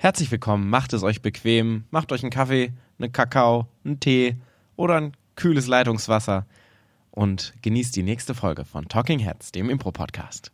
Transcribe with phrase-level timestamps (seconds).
[0.00, 4.36] Herzlich willkommen, macht es euch bequem, macht euch einen Kaffee, einen Kakao, einen Tee
[4.76, 6.46] oder ein kühles Leitungswasser
[7.10, 10.52] und genießt die nächste Folge von Talking Heads, dem Impro-Podcast.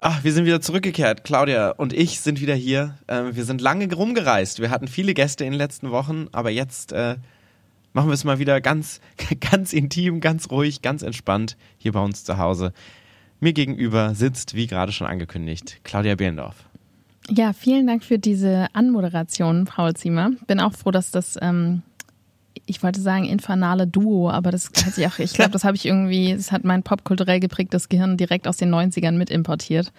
[0.00, 1.24] Ach, wir sind wieder zurückgekehrt.
[1.24, 2.96] Claudia und ich sind wieder hier.
[3.08, 4.60] Ähm, wir sind lange rumgereist.
[4.60, 7.16] Wir hatten viele Gäste in den letzten Wochen, aber jetzt äh,
[7.92, 9.00] machen wir es mal wieder ganz,
[9.40, 12.72] ganz intim, ganz ruhig, ganz entspannt hier bei uns zu Hause.
[13.40, 16.68] Mir gegenüber sitzt, wie gerade schon angekündigt, Claudia Behlendorf.
[17.30, 20.30] Ja, vielen Dank für diese Anmoderation, Frau Ziemer.
[20.46, 21.82] Bin auch froh, dass das, ähm,
[22.66, 25.84] ich wollte sagen, infernale Duo, aber das hat sich auch, ich glaube, das habe ich
[25.84, 29.92] irgendwie, das hat mein popkulturell geprägtes Gehirn direkt aus den 90ern mit importiert.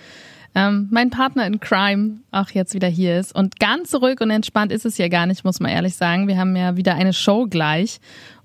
[0.56, 3.34] Ähm, mein Partner in Crime auch jetzt wieder hier ist.
[3.36, 6.28] Und ganz ruhig und entspannt ist es ja gar nicht, muss man ehrlich sagen.
[6.28, 8.00] Wir haben ja wieder eine Show gleich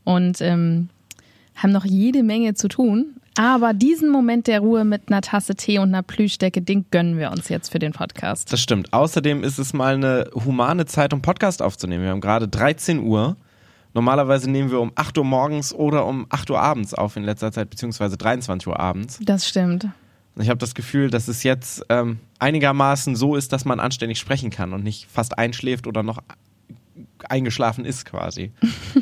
[0.04, 0.88] und ähm,
[1.54, 3.16] haben noch jede Menge zu tun.
[3.36, 7.32] Aber diesen Moment der Ruhe mit einer Tasse Tee und einer Plüschdecke, den gönnen wir
[7.32, 8.52] uns jetzt für den Podcast.
[8.52, 8.92] Das stimmt.
[8.92, 12.04] Außerdem ist es mal eine humane Zeit, um Podcast aufzunehmen.
[12.04, 13.36] Wir haben gerade 13 Uhr.
[13.92, 17.50] Normalerweise nehmen wir um 8 Uhr morgens oder um 8 Uhr abends auf in letzter
[17.50, 19.18] Zeit, beziehungsweise 23 Uhr abends.
[19.22, 19.88] Das stimmt.
[20.36, 24.50] Ich habe das Gefühl, dass es jetzt ähm, einigermaßen so ist, dass man anständig sprechen
[24.50, 26.18] kann und nicht fast einschläft oder noch
[27.28, 28.52] eingeschlafen ist quasi.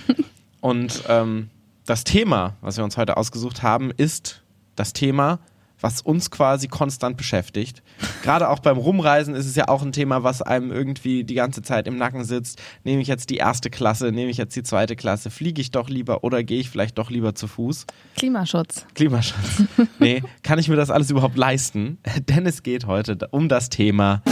[0.61, 1.49] und ähm,
[1.87, 4.43] das Thema, was wir uns heute ausgesucht haben, ist
[4.77, 5.39] das Thema,
[5.83, 7.83] was uns quasi konstant beschäftigt.
[8.23, 11.61] Gerade auch beim Rumreisen ist es ja auch ein Thema, was einem irgendwie die ganze
[11.63, 12.63] Zeit im Nacken sitzt.
[12.85, 15.91] Nehme ich jetzt die erste Klasse, nehme ich jetzt die zweite Klasse, fliege ich doch
[15.91, 17.87] lieber oder gehe ich vielleicht doch lieber zu Fuß?
[18.17, 18.87] Klimaschutz.
[18.95, 19.65] Klimaschutz.
[19.99, 21.99] Nee, kann ich mir das alles überhaupt leisten?
[22.29, 24.23] Denn es geht heute um das Thema,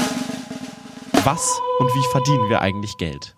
[1.25, 3.37] was und wie verdienen wir eigentlich Geld?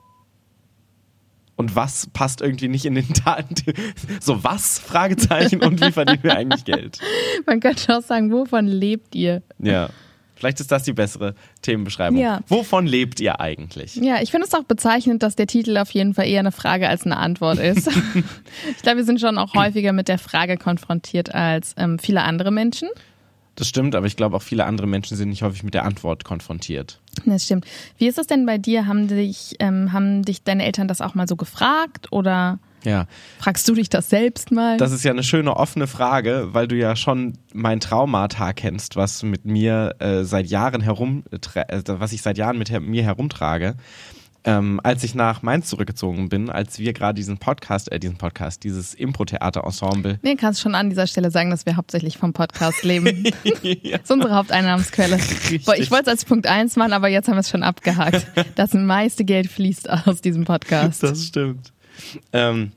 [1.57, 3.55] Und was passt irgendwie nicht in den Daten.
[4.21, 4.79] So was?
[4.79, 6.99] Fragezeichen und wie verdienen wir eigentlich Geld?
[7.47, 9.43] Man könnte auch sagen, wovon lebt ihr?
[9.59, 9.91] Ja.
[10.35, 12.19] Vielleicht ist das die bessere Themenbeschreibung.
[12.19, 12.41] Ja.
[12.49, 13.95] Wovon lebt ihr eigentlich?
[13.95, 16.89] Ja, ich finde es auch bezeichnend, dass der Titel auf jeden Fall eher eine Frage
[16.89, 17.87] als eine Antwort ist.
[18.71, 22.51] ich glaube, wir sind schon auch häufiger mit der Frage konfrontiert als ähm, viele andere
[22.51, 22.89] Menschen.
[23.55, 26.25] Das stimmt, aber ich glaube auch viele andere Menschen sind nicht häufig mit der Antwort
[26.25, 27.01] konfrontiert.
[27.27, 27.67] Das stimmt.
[27.99, 28.87] Wie ist es denn bei dir?
[28.87, 33.07] Haben dich, ähm, haben dich deine Eltern das auch mal so gefragt oder ja.
[33.39, 34.79] fragst du dich das selbst mal?
[34.79, 39.23] Das ist ja eine schöne offene Frage, weil du ja schon mein Traumata kennst, was
[39.23, 43.77] mit mir äh, seit Jahren herum, äh, was ich seit Jahren mit her mir herumtrage
[44.45, 48.65] ähm, als ich nach Mainz zurückgezogen bin, als wir gerade diesen Podcast, äh, diesen Podcast,
[48.65, 50.19] dieses Impro-Theater-Ensemble.
[50.23, 53.25] Nee, kannst schon an dieser Stelle sagen, dass wir hauptsächlich vom Podcast leben.
[53.63, 53.93] ja.
[54.03, 55.19] Das ist unsere Haupteinnahmensquelle.
[55.65, 58.27] Boah, ich wollte es als Punkt eins machen, aber jetzt haben wir es schon abgehakt.
[58.57, 61.03] Das meiste Geld fließt aus diesem Podcast.
[61.03, 61.73] Das stimmt.
[62.33, 62.73] Ähm,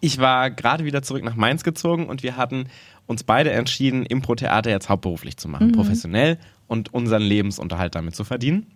[0.00, 2.68] ich war gerade wieder zurück nach Mainz gezogen und wir hatten
[3.06, 5.72] uns beide entschieden, Impro-Theater jetzt hauptberuflich zu machen, mhm.
[5.72, 8.66] professionell und unseren Lebensunterhalt damit zu verdienen.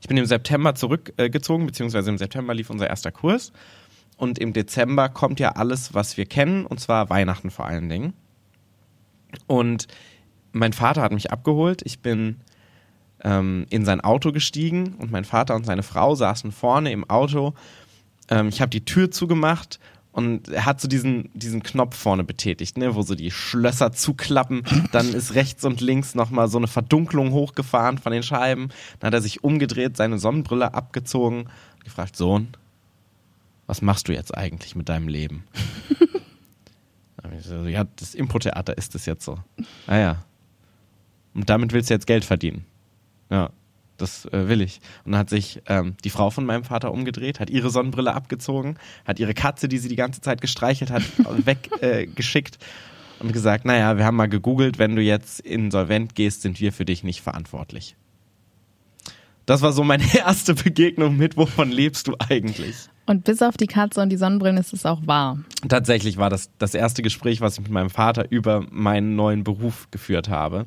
[0.00, 3.52] Ich bin im September zurückgezogen, beziehungsweise im September lief unser erster Kurs.
[4.16, 8.12] Und im Dezember kommt ja alles, was wir kennen, und zwar Weihnachten vor allen Dingen.
[9.46, 9.88] Und
[10.52, 11.82] mein Vater hat mich abgeholt.
[11.84, 12.36] Ich bin
[13.22, 17.54] ähm, in sein Auto gestiegen und mein Vater und seine Frau saßen vorne im Auto.
[18.30, 19.80] Ähm, ich habe die Tür zugemacht
[20.14, 24.62] und er hat so diesen, diesen Knopf vorne betätigt, ne, wo so die Schlösser zuklappen.
[24.92, 28.68] Dann ist rechts und links nochmal so eine Verdunklung hochgefahren von den Scheiben.
[29.00, 32.46] Dann hat er sich umgedreht, seine Sonnenbrille abgezogen und gefragt, Sohn,
[33.66, 35.42] was machst du jetzt eigentlich mit deinem Leben?
[37.66, 39.40] ja, das Impro-Theater ist es jetzt so.
[39.88, 40.24] Ah ja.
[41.34, 42.64] Und damit willst du jetzt Geld verdienen.
[43.30, 43.50] Ja
[43.96, 44.80] das äh, will ich.
[45.04, 48.76] Und dann hat sich ähm, die Frau von meinem Vater umgedreht, hat ihre Sonnenbrille abgezogen,
[49.04, 51.02] hat ihre Katze, die sie die ganze Zeit gestreichelt hat,
[51.46, 56.60] weggeschickt äh, und gesagt, naja, wir haben mal gegoogelt, wenn du jetzt insolvent gehst, sind
[56.60, 57.96] wir für dich nicht verantwortlich.
[59.46, 62.88] Das war so meine erste Begegnung mit, wovon lebst du eigentlich?
[63.06, 65.38] Und bis auf die Katze und die Sonnenbrillen ist es auch wahr.
[65.68, 69.88] Tatsächlich war das das erste Gespräch, was ich mit meinem Vater über meinen neuen Beruf
[69.90, 70.64] geführt habe.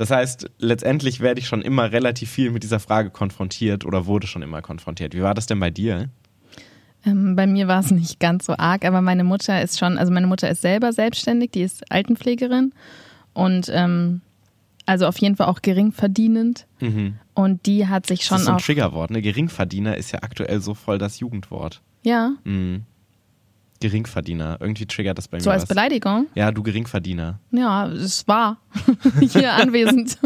[0.00, 4.26] Das heißt, letztendlich werde ich schon immer relativ viel mit dieser Frage konfrontiert oder wurde
[4.26, 5.12] schon immer konfrontiert.
[5.12, 6.08] Wie war das denn bei dir?
[7.04, 10.10] Ähm, bei mir war es nicht ganz so arg, aber meine Mutter ist schon, also
[10.10, 12.72] meine Mutter ist selber selbstständig, die ist Altenpflegerin
[13.34, 14.22] und ähm,
[14.86, 16.66] also auf jeden Fall auch geringverdienend.
[16.80, 17.16] Mhm.
[17.34, 18.36] Und die hat sich schon.
[18.36, 19.20] Das ist so ein Triggerwort, ne?
[19.20, 21.82] Geringverdiener ist ja aktuell so voll das Jugendwort.
[22.04, 22.32] Ja.
[22.44, 22.84] Mhm.
[23.80, 24.58] Geringverdiener.
[24.60, 25.42] Irgendwie triggert das bei mir.
[25.42, 25.68] So als was.
[25.68, 26.26] Beleidigung?
[26.34, 27.40] Ja, du Geringverdiener.
[27.50, 28.58] Ja, es war
[29.20, 30.18] hier anwesend.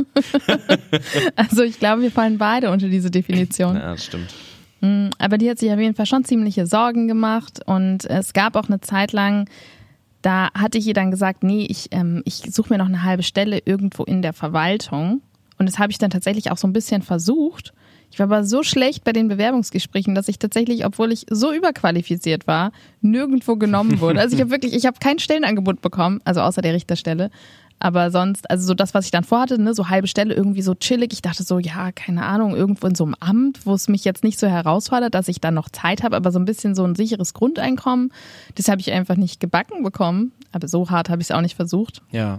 [1.36, 3.76] also ich glaube, wir fallen beide unter diese Definition.
[3.76, 4.34] Ja, das stimmt.
[4.80, 8.56] Mm, aber die hat sich auf jeden Fall schon ziemliche Sorgen gemacht und es gab
[8.56, 9.48] auch eine Zeit lang,
[10.20, 13.22] da hatte ich ihr dann gesagt, nee, ich, ähm, ich suche mir noch eine halbe
[13.22, 15.22] Stelle irgendwo in der Verwaltung.
[15.58, 17.72] Und das habe ich dann tatsächlich auch so ein bisschen versucht.
[18.14, 22.46] Ich war aber so schlecht bei den Bewerbungsgesprächen, dass ich tatsächlich, obwohl ich so überqualifiziert
[22.46, 22.70] war,
[23.00, 24.20] nirgendwo genommen wurde.
[24.20, 27.32] Also ich habe wirklich, ich habe kein Stellenangebot bekommen, also außer der Richterstelle.
[27.80, 30.76] Aber sonst, also so das, was ich dann vorhatte, ne, so halbe Stelle irgendwie so
[30.76, 31.12] chillig.
[31.12, 34.22] Ich dachte so, ja, keine Ahnung, irgendwo in so einem Amt, wo es mich jetzt
[34.22, 36.94] nicht so herausfordert, dass ich dann noch Zeit habe, aber so ein bisschen so ein
[36.94, 38.12] sicheres Grundeinkommen,
[38.54, 40.30] das habe ich einfach nicht gebacken bekommen.
[40.52, 42.00] Aber so hart habe ich es auch nicht versucht.
[42.12, 42.38] Ja.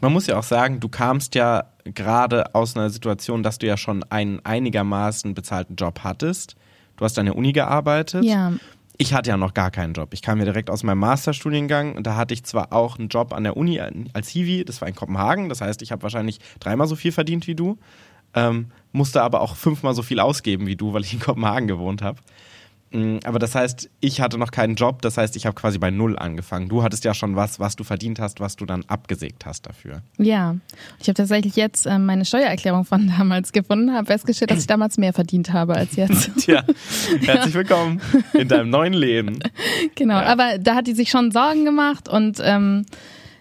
[0.00, 3.76] Man muss ja auch sagen, du kamst ja gerade aus einer Situation, dass du ja
[3.76, 6.56] schon einen einigermaßen bezahlten Job hattest.
[6.96, 8.24] Du hast an der Uni gearbeitet.
[8.24, 8.52] Ja.
[8.96, 10.10] Ich hatte ja noch gar keinen Job.
[10.12, 13.32] Ich kam ja direkt aus meinem Masterstudiengang und da hatte ich zwar auch einen Job
[13.32, 13.80] an der Uni
[14.12, 17.48] als Hiwi, das war in Kopenhagen, das heißt, ich habe wahrscheinlich dreimal so viel verdient
[17.48, 17.76] wie du,
[18.34, 22.02] ähm, musste aber auch fünfmal so viel ausgeben wie du, weil ich in Kopenhagen gewohnt
[22.02, 22.20] habe.
[22.94, 25.90] Mm, aber das heißt, ich hatte noch keinen Job, das heißt, ich habe quasi bei
[25.90, 26.68] Null angefangen.
[26.68, 30.02] Du hattest ja schon was, was du verdient hast, was du dann abgesägt hast dafür.
[30.16, 30.54] Ja,
[31.00, 34.96] ich habe tatsächlich jetzt äh, meine Steuererklärung von damals gefunden, habe festgestellt, dass ich damals
[34.96, 36.30] mehr verdient habe als jetzt.
[36.38, 36.62] Tja,
[37.22, 38.00] herzlich willkommen
[38.32, 39.40] in deinem neuen Leben.
[39.96, 40.26] Genau, Ja.
[40.26, 42.86] aber da hat die sich schon Sorgen gemacht und ähm,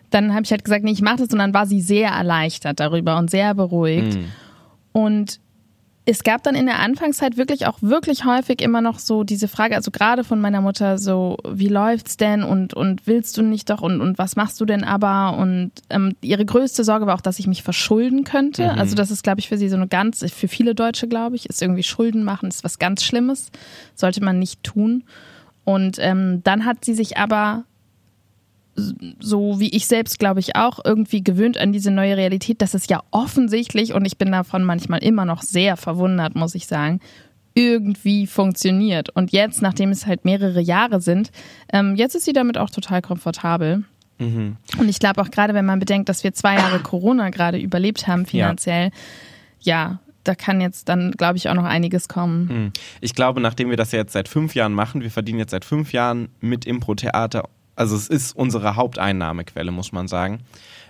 [0.10, 2.80] dann habe ich halt gesagt, nee, ich mache das und dann war sie sehr erleichtert
[2.80, 4.16] darüber und sehr beruhigt.
[4.16, 4.26] Mhm.
[4.92, 5.40] Und
[6.06, 9.76] es gab dann in der Anfangszeit wirklich auch wirklich häufig immer noch so diese Frage,
[9.76, 13.82] also gerade von meiner Mutter so, wie läuft's denn und, und willst du nicht doch
[13.82, 15.38] und, und was machst du denn aber?
[15.38, 18.64] Und ähm, ihre größte Sorge war auch, dass ich mich verschulden könnte.
[18.64, 18.80] Mhm.
[18.80, 21.46] Also das ist, glaube ich, für sie so eine ganz, für viele Deutsche, glaube ich,
[21.46, 23.50] ist irgendwie Schulden machen, ist was ganz Schlimmes,
[23.96, 25.04] sollte man nicht tun.
[25.64, 27.64] Und ähm, dann hat sie sich aber
[28.76, 32.88] so wie ich selbst, glaube ich, auch irgendwie gewöhnt an diese neue Realität, dass es
[32.88, 37.00] ja offensichtlich, und ich bin davon manchmal immer noch sehr verwundert, muss ich sagen,
[37.54, 39.10] irgendwie funktioniert.
[39.10, 41.32] Und jetzt, nachdem es halt mehrere Jahre sind,
[41.72, 43.84] ähm, jetzt ist sie damit auch total komfortabel.
[44.80, 48.08] Und ich glaube auch gerade, wenn man bedenkt, dass wir zwei Jahre Corona gerade überlebt
[48.08, 48.92] haben finanziell,
[49.60, 52.50] ja, da kann jetzt dann, glaube ich, auch noch einiges kommen.
[52.50, 52.72] Hm.
[53.02, 55.66] Ich glaube, nachdem wir das ja jetzt seit fünf Jahren machen, wir verdienen jetzt seit
[55.66, 60.42] fünf Jahren mit Impro-Theater, also es ist unsere Haupteinnahmequelle, muss man sagen,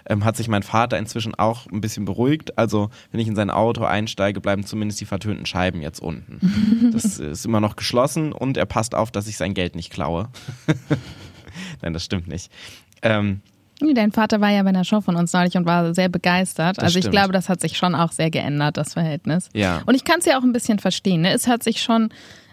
[0.06, 2.58] ähm, hat sich mein Vater inzwischen auch ein bisschen beruhigt.
[2.58, 6.92] Also wenn ich in sein Auto einsteige, bleiben zumindest die vertönten Scheiben jetzt unten.
[6.94, 10.30] Das ist immer noch geschlossen und er passt auf, dass ich sein Geld nicht klaue.
[11.82, 12.52] Nein, das stimmt nicht.
[13.02, 13.42] Ähm,
[13.94, 16.80] Dein Vater war ja bei einer Show von uns neulich und war sehr begeistert.
[16.80, 19.50] Also ich glaube, das hat sich schon auch sehr geändert, das Verhältnis.
[19.54, 19.82] Ja.
[19.86, 21.22] Und ich kann es ja auch ein bisschen verstehen.
[21.22, 21.34] Ne?
[21.34, 22.10] Es hat sich schon,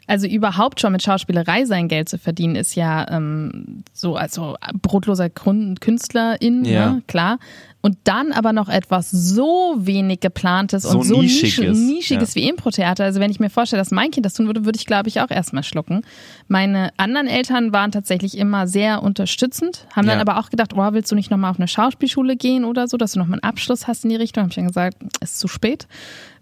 [0.06, 5.29] also überhaupt schon mit Schauspielerei sein Geld zu verdienen, ist ja ähm, so, also brotloser
[5.31, 6.93] Grund- Künstlerin, Ja.
[6.93, 7.02] ne?
[7.06, 7.38] klar.
[7.82, 12.43] Und dann aber noch etwas so wenig geplantes So und so Nischiges, nischiges ja.
[12.43, 13.05] wie Impro-Theater.
[13.05, 15.20] Also wenn ich mir vorstelle, dass mein Kind das tun würde, würde ich glaube ich
[15.23, 16.02] auch erstmal schlucken.
[16.47, 20.20] Meine anderen Eltern waren tatsächlich immer sehr unterstützend, haben dann Ja.
[20.20, 23.12] aber auch gedacht, oh, willst du nicht nochmal auf eine Schauspielschule gehen oder so, dass
[23.12, 24.43] du nochmal einen Abschluss hast in die Richtung?
[24.43, 25.87] Habe ich dann gesagt, ist zu spät.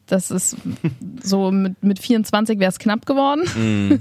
[0.08, 0.56] Das ist
[1.22, 3.42] so mit, mit 24 wäre es knapp geworden.
[3.54, 4.00] Mm.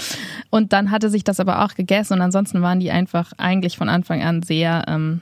[0.50, 3.88] und dann hatte sich das aber auch gegessen und ansonsten waren die einfach eigentlich von
[3.88, 5.20] Anfang an sehr, ähm,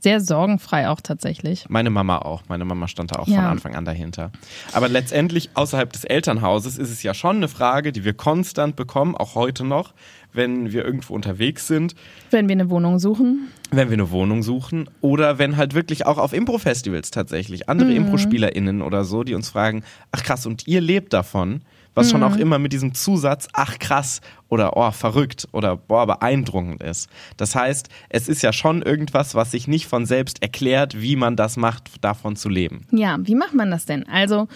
[0.00, 1.66] sehr sorgenfrei auch tatsächlich.
[1.68, 2.42] Meine Mama auch.
[2.48, 3.36] Meine Mama stand da auch Ja.
[3.36, 4.30] von Anfang an dahinter.
[4.72, 9.14] Aber letztendlich außerhalb des Elternhauses ist es ja schon eine Frage, die wir konstant bekommen,
[9.14, 9.92] auch heute noch,
[10.32, 11.94] wenn wir irgendwo unterwegs sind,
[12.30, 13.48] Wenn wir eine Wohnung suchen.
[13.72, 18.80] wenn wir eine Wohnung suchen oder wenn halt wirklich auch auf Impro-Festivals tatsächlich andere Impro-SpielerInnen
[18.82, 21.62] oder so, die uns fragen, ach krass, und ihr lebt davon?
[21.94, 26.82] Was schon auch immer mit diesem Zusatz, ach krass oder oh, verrückt oder boah, beeindruckend
[26.82, 27.08] ist.
[27.36, 31.36] Das heißt, es ist ja schon irgendwas, was sich nicht von selbst erklärt, wie man
[31.36, 32.86] das macht, davon zu leben.
[32.90, 34.06] Ja, wie macht man das denn?
[34.08, 34.48] Also,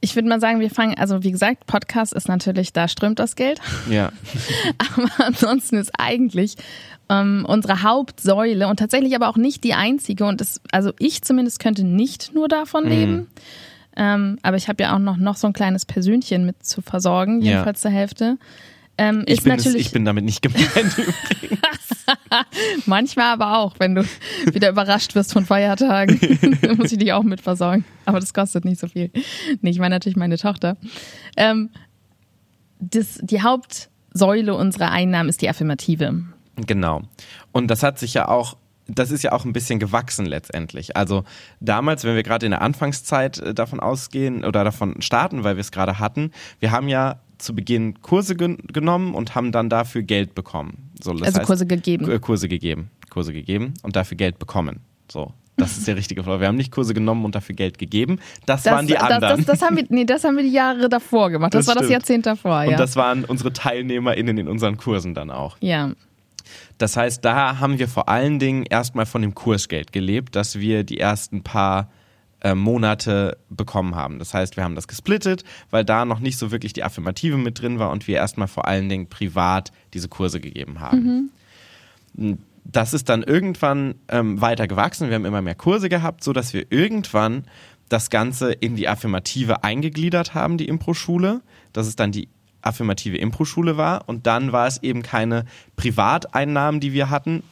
[0.00, 3.36] ich würde mal sagen, wir fangen, also wie gesagt, Podcast ist natürlich, da strömt das
[3.36, 3.60] Geld.
[3.88, 4.10] Ja.
[4.78, 6.56] Aber ansonsten ist eigentlich
[7.08, 10.24] ähm, unsere Hauptsäule und tatsächlich aber auch nicht die einzige.
[10.24, 13.28] Und das, also ich zumindest könnte nicht nur davon leben.
[13.96, 17.42] Ähm, aber ich habe ja auch noch, noch so ein kleines Persönchen mit zu versorgen,
[17.42, 17.52] Ja.
[17.52, 18.38] jedenfalls zur Hälfte.
[18.98, 20.70] Ähm, Ich bin, es, ich bin damit nicht gemeint.
[22.86, 24.04] manchmal aber auch, wenn du
[24.52, 26.18] wieder überrascht wirst von Feiertagen,
[26.62, 27.84] dann muss ich dich auch mit versorgen.
[28.04, 29.10] Aber das kostet nicht so viel.
[29.60, 30.76] Nee, ich meine natürlich meine Tochter.
[31.36, 31.70] Ähm,
[32.80, 36.24] das, die Hauptsäule unserer Einnahmen ist die Affirmative.
[36.56, 37.02] Genau.
[37.52, 38.56] Und das hat sich ja auch,
[38.94, 40.96] das ist ja auch ein bisschen gewachsen letztendlich.
[40.96, 41.24] Also
[41.60, 45.60] damals, wenn wir gerade in der Anfangszeit äh, davon ausgehen oder davon starten, weil wir
[45.60, 46.30] es gerade hatten,
[46.60, 50.90] wir haben ja zu Beginn Kurse gen genommen und haben dann dafür Geld bekommen.
[51.02, 52.20] So, das Also heißt, Kurse gegeben.
[52.20, 52.90] Kurse gegeben.
[53.10, 54.80] Kurse gegeben und dafür Geld bekommen.
[55.10, 55.32] So.
[55.56, 56.40] Das ist der richtige Fall.
[56.40, 58.18] Wir haben nicht Kurse genommen und dafür Geld gegeben.
[58.46, 59.20] Das, waren die anderen.
[59.20, 61.52] Das, das, das, haben wir, nee, das haben wir die Jahre davor gemacht.
[61.52, 61.92] Das, Das war das stimmt.
[61.92, 62.70] Jahrzehnt davor, ja.
[62.70, 65.56] Und das waren unsere TeilnehmerInnen in unseren Kursen dann auch.
[65.60, 65.90] ja.
[66.82, 70.82] Das heißt, da haben wir vor allen Dingen erstmal von dem Kursgeld gelebt, das wir
[70.82, 71.92] die ersten paar
[72.40, 74.18] äh, Monate bekommen haben.
[74.18, 77.62] Das heißt, wir haben das gesplittet, weil da noch nicht so wirklich die Affirmative mit
[77.62, 81.30] drin war und wir erstmal vor allen Dingen privat diese Kurse gegeben haben.
[82.16, 82.38] Mhm.
[82.64, 85.08] Das ist dann irgendwann ähm, weiter gewachsen.
[85.08, 87.44] Wir haben immer mehr Kurse gehabt, so dass wir irgendwann
[87.90, 91.42] das Ganze in die Affirmative eingegliedert haben, die Impro-Schule.
[91.72, 92.28] Das ist dann die
[92.62, 94.08] affirmative Impro-Schule war.
[94.08, 95.44] Und dann war es eben keine
[95.76, 97.42] Privateinnahmen, die wir hatten,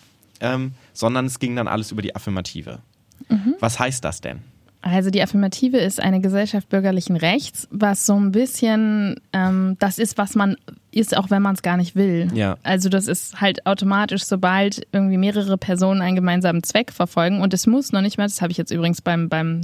[0.41, 2.81] ähm, sondern es ging dann alles über die Affirmative.
[3.29, 3.55] Mhm.
[3.61, 4.41] Was heißt das denn?
[4.83, 10.17] Also die Affirmative ist eine Gesellschaft bürgerlichen Rechts, was so ein bisschen ähm, das ist,
[10.17, 10.57] was man
[10.91, 12.29] ist, auch wenn man es gar nicht will.
[12.33, 12.57] Ja.
[12.63, 17.67] Also das ist halt automatisch, sobald irgendwie mehrere Personen einen gemeinsamen Zweck verfolgen und es
[17.67, 19.61] muss noch nicht mal, das habe ich jetzt übrigens beim, beim,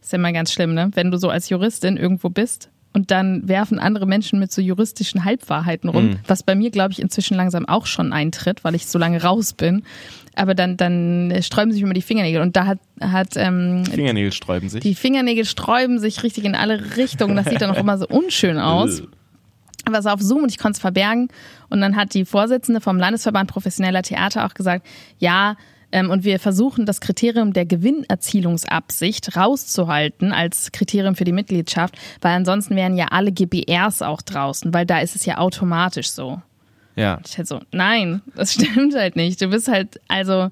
[0.00, 0.90] ist ja immer ganz schlimm, ne?
[0.94, 5.24] Wenn du so als Juristin irgendwo bist und dann werfen andere Menschen mit so juristischen
[5.24, 6.18] Halbwahrheiten rum, mhm.
[6.26, 9.52] was bei mir, glaube ich, inzwischen langsam auch schon eintritt, weil ich so lange raus
[9.52, 9.84] bin
[10.34, 14.68] aber dann, dann sträuben sich immer die Fingernägel und da hat, hat ähm, Fingernägel sträuben
[14.68, 14.80] sich.
[14.80, 17.36] Die Fingernägel sträuben sich richtig in alle Richtungen.
[17.36, 19.02] Das sieht dann auch immer so unschön aus.
[19.88, 21.28] Was auf Zoom und ich konnte es verbergen.
[21.68, 24.86] Und dann hat die Vorsitzende vom Landesverband Professioneller Theater auch gesagt,
[25.18, 25.56] ja,
[25.92, 32.76] und wir versuchen das Kriterium der Gewinnerzielungsabsicht rauszuhalten als Kriterium für die Mitgliedschaft, weil ansonsten
[32.76, 36.40] wären ja alle GBRs auch draußen, weil da ist es ja automatisch so.
[36.96, 37.20] Ja.
[37.26, 39.40] Ich halt so, nein, das stimmt halt nicht.
[39.40, 40.48] Du bist halt, also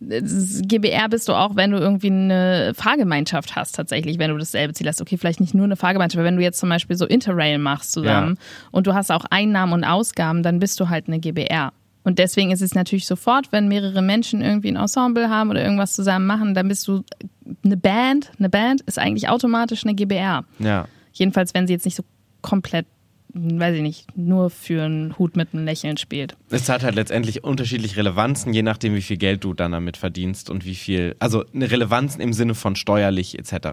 [0.00, 4.86] GBR bist du auch, wenn du irgendwie eine Fahrgemeinschaft hast, tatsächlich, wenn du dasselbe Ziel
[4.88, 5.00] hast.
[5.00, 7.92] Okay, vielleicht nicht nur eine Fahrgemeinschaft, aber wenn du jetzt zum Beispiel so Interrail machst
[7.92, 8.68] zusammen ja.
[8.72, 11.72] und du hast auch Einnahmen und Ausgaben, dann bist du halt eine GBR.
[12.06, 15.92] Und deswegen ist es natürlich sofort, wenn mehrere Menschen irgendwie ein Ensemble haben oder irgendwas
[15.92, 17.02] zusammen machen, dann bist du
[17.64, 18.30] eine Band.
[18.38, 20.44] Eine Band ist eigentlich automatisch eine GBR.
[20.60, 20.86] Ja.
[21.12, 22.04] Jedenfalls, wenn sie jetzt nicht so
[22.42, 22.86] komplett
[23.34, 26.36] weiß ich nicht, nur für einen Hut mit einem Lächeln spielt.
[26.48, 30.48] Es hat halt letztendlich unterschiedliche Relevanzen, je nachdem, wie viel Geld du dann damit verdienst
[30.48, 33.68] und wie viel, also eine Relevanz im Sinne von steuerlich etc.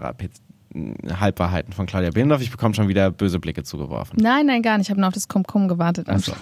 [1.20, 2.42] Halbwahrheiten von Claudia Behlendorf.
[2.42, 4.18] Ich bekomme schon wieder böse Blicke zugeworfen.
[4.20, 4.86] Nein, nein, gar nicht.
[4.86, 6.08] Ich habe nur auf das Komkom gewartet.
[6.08, 6.32] Also.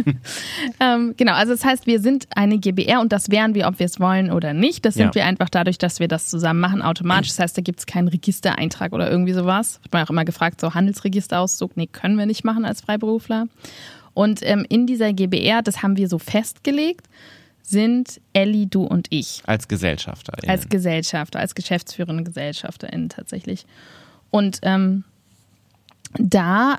[0.80, 3.86] ähm, genau, also das heißt, wir sind eine GBR und das wären wir, ob wir
[3.86, 4.84] es wollen oder nicht.
[4.84, 5.14] Das sind ja.
[5.16, 7.30] wir einfach dadurch, dass wir das zusammen machen, automatisch.
[7.30, 9.80] Das heißt, da gibt es keinen Registereintrag oder irgendwie sowas.
[9.82, 11.76] Wird man auch immer gefragt, so Handelsregisterauszug.
[11.76, 13.46] Nee, können wir nicht machen als Freiberufler.
[14.14, 17.06] Und ähm, in dieser GBR, das haben wir so festgelegt,
[17.62, 19.42] sind Ellie, du und ich.
[19.46, 20.32] Als Gesellschafter.
[20.48, 23.66] Als Gesellschafter, als geschäftsführende GesellschafterInnen tatsächlich.
[24.30, 25.04] Und ähm,
[26.14, 26.78] da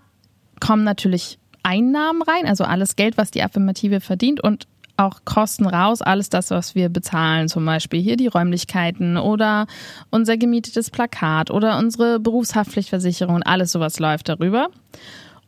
[0.59, 4.67] kommen natürlich Einnahmen rein, also alles Geld, was die Affirmative verdient und
[4.97, 9.65] auch Kosten raus, alles das, was wir bezahlen, zum Beispiel hier die Räumlichkeiten oder
[10.09, 14.69] unser gemietetes Plakat oder unsere Berufshaftpflichtversicherung, alles sowas läuft darüber.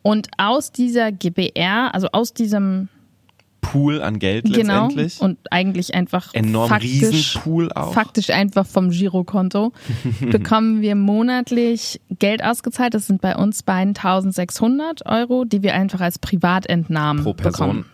[0.03, 2.87] Und aus dieser GBR, also aus diesem
[3.61, 5.21] Pool an Geld genau, letztendlich.
[5.21, 7.93] Und eigentlich einfach enorm faktisch, Riesenpool auch.
[7.93, 9.71] Faktisch einfach vom Girokonto
[10.31, 12.93] bekommen wir monatlich Geld ausgezahlt.
[12.93, 17.67] Das sind bei uns beiden 1600 Euro, die wir einfach als Privatentnahmen Pro Person.
[17.67, 17.85] bekommen.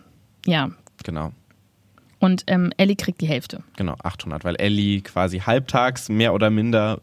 [0.46, 0.70] Ja.
[1.04, 1.32] Genau.
[2.18, 3.62] Und ähm, Ellie kriegt die Hälfte.
[3.76, 7.00] Genau, 800, weil Ellie quasi halbtags mehr oder minder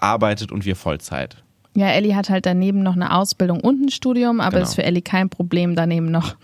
[0.00, 1.42] arbeitet und wir Vollzeit.
[1.78, 4.64] Ja, Ellie hat halt daneben noch eine Ausbildung und ein Studium, aber es genau.
[4.64, 6.34] ist für Ellie kein Problem, daneben noch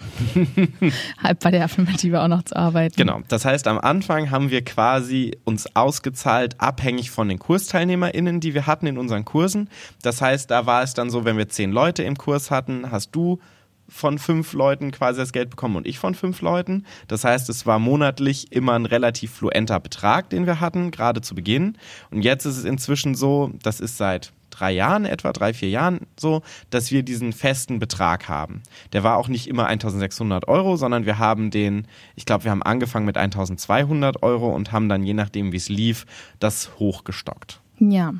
[1.22, 2.94] halb bei der Affirmative auch noch zu arbeiten.
[2.96, 3.20] Genau.
[3.26, 8.68] Das heißt, am Anfang haben wir quasi uns ausgezahlt, abhängig von den KursteilnehmerInnen, die wir
[8.68, 9.70] hatten in unseren Kursen.
[10.02, 13.10] Das heißt, da war es dann so, wenn wir zehn Leute im Kurs hatten, hast
[13.10, 13.40] du
[13.88, 16.84] von fünf Leuten quasi das Geld bekommen und ich von fünf Leuten.
[17.08, 21.34] Das heißt, es war monatlich immer ein relativ fluenter Betrag, den wir hatten, gerade zu
[21.34, 21.76] Beginn.
[22.12, 26.00] Und jetzt ist es inzwischen so, das ist seit drei Jahren etwa, drei, vier Jahren
[26.18, 28.62] so, dass wir diesen festen Betrag haben.
[28.92, 32.62] Der war auch nicht immer 1600 Euro, sondern wir haben den, ich glaube, wir haben
[32.62, 36.06] angefangen mit 1200 Euro und haben dann, je nachdem, wie es lief,
[36.38, 37.60] das hochgestockt.
[37.78, 38.14] Ja.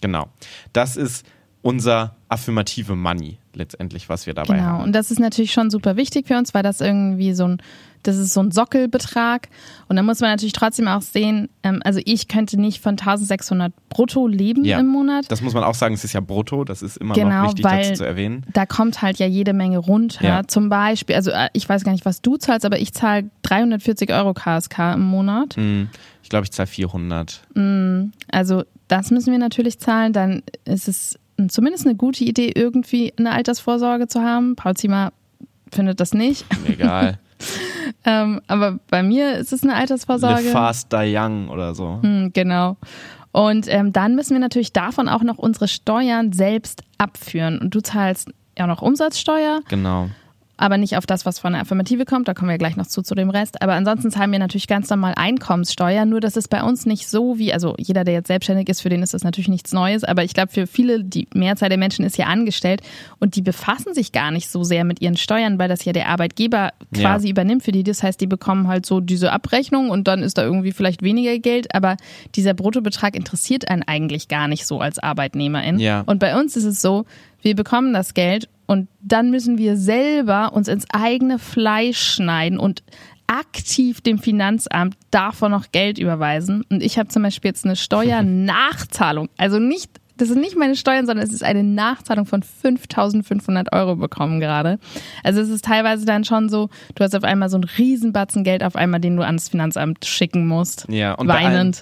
[0.00, 0.28] Genau.
[0.72, 1.26] Das ist
[1.62, 4.62] unser affirmative Money letztendlich, was wir dabei genau.
[4.62, 4.72] haben.
[4.74, 7.62] Genau, und das ist natürlich schon super wichtig für uns, weil das irgendwie so ein
[8.04, 9.48] das ist so ein Sockelbetrag.
[9.88, 13.72] Und dann muss man natürlich trotzdem auch sehen, ähm, also ich könnte nicht von 1600
[13.88, 15.24] brutto leben ja, im Monat.
[15.28, 17.64] Das muss man auch sagen, es ist ja brutto, das ist immer genau, noch wichtig
[17.64, 18.46] weil dazu zu erwähnen.
[18.52, 20.24] Da kommt halt ja jede Menge runter.
[20.24, 20.46] Ja.
[20.46, 24.12] Zum Beispiel, also äh, ich weiß gar nicht, was du zahlst, aber ich zahle 340
[24.12, 25.56] Euro KSK im Monat.
[25.56, 25.84] Mm,
[26.22, 27.42] ich glaube, ich zahle 400.
[27.54, 30.12] Mm, also das müssen wir natürlich zahlen.
[30.12, 31.18] Dann ist es
[31.48, 34.56] zumindest eine gute Idee, irgendwie eine Altersvorsorge zu haben.
[34.56, 35.12] Paul Ziemer
[35.72, 36.44] findet das nicht.
[36.68, 37.18] Egal.
[38.04, 40.42] ähm, aber bei mir ist es eine Altersvorsorge.
[40.42, 41.98] Live fast, die young oder so.
[42.02, 42.76] Hm, genau.
[43.32, 47.58] Und ähm, dann müssen wir natürlich davon auch noch unsere Steuern selbst abführen.
[47.58, 49.60] Und du zahlst ja noch Umsatzsteuer.
[49.68, 50.08] Genau.
[50.56, 52.28] Aber nicht auf das, was von der Affirmative kommt.
[52.28, 53.60] Da kommen wir gleich noch zu, zu dem Rest.
[53.62, 56.04] Aber ansonsten zahlen wir natürlich ganz normal Einkommenssteuer.
[56.04, 58.88] Nur, dass es bei uns nicht so wie, also jeder, der jetzt selbstständig ist, für
[58.88, 60.04] den ist das natürlich nichts Neues.
[60.04, 62.82] Aber ich glaube, für viele, die Mehrzahl der Menschen ist ja angestellt
[63.18, 66.08] und die befassen sich gar nicht so sehr mit ihren Steuern, weil das ja der
[66.08, 67.32] Arbeitgeber quasi ja.
[67.32, 67.82] übernimmt für die.
[67.82, 71.36] Das heißt, die bekommen halt so diese Abrechnung und dann ist da irgendwie vielleicht weniger
[71.38, 71.74] Geld.
[71.74, 71.96] Aber
[72.36, 75.80] dieser Bruttobetrag interessiert einen eigentlich gar nicht so als Arbeitnehmerin.
[75.80, 76.02] Ja.
[76.06, 77.06] Und bei uns ist es so,
[77.42, 82.82] wir bekommen das Geld und dann müssen wir selber uns ins eigene Fleisch schneiden und
[83.26, 86.64] aktiv dem Finanzamt davon noch Geld überweisen.
[86.70, 91.06] Und ich habe zum Beispiel jetzt eine Steuernachzahlung, also nicht, das sind nicht meine Steuern,
[91.06, 94.78] sondern es ist eine Nachzahlung von 5.500 Euro bekommen gerade.
[95.22, 98.62] Also es ist teilweise dann schon so, du hast auf einmal so einen Riesenbatzen Geld
[98.62, 100.86] auf einmal, den du ans Finanzamt schicken musst.
[100.88, 101.74] Ja, und weinend bei allen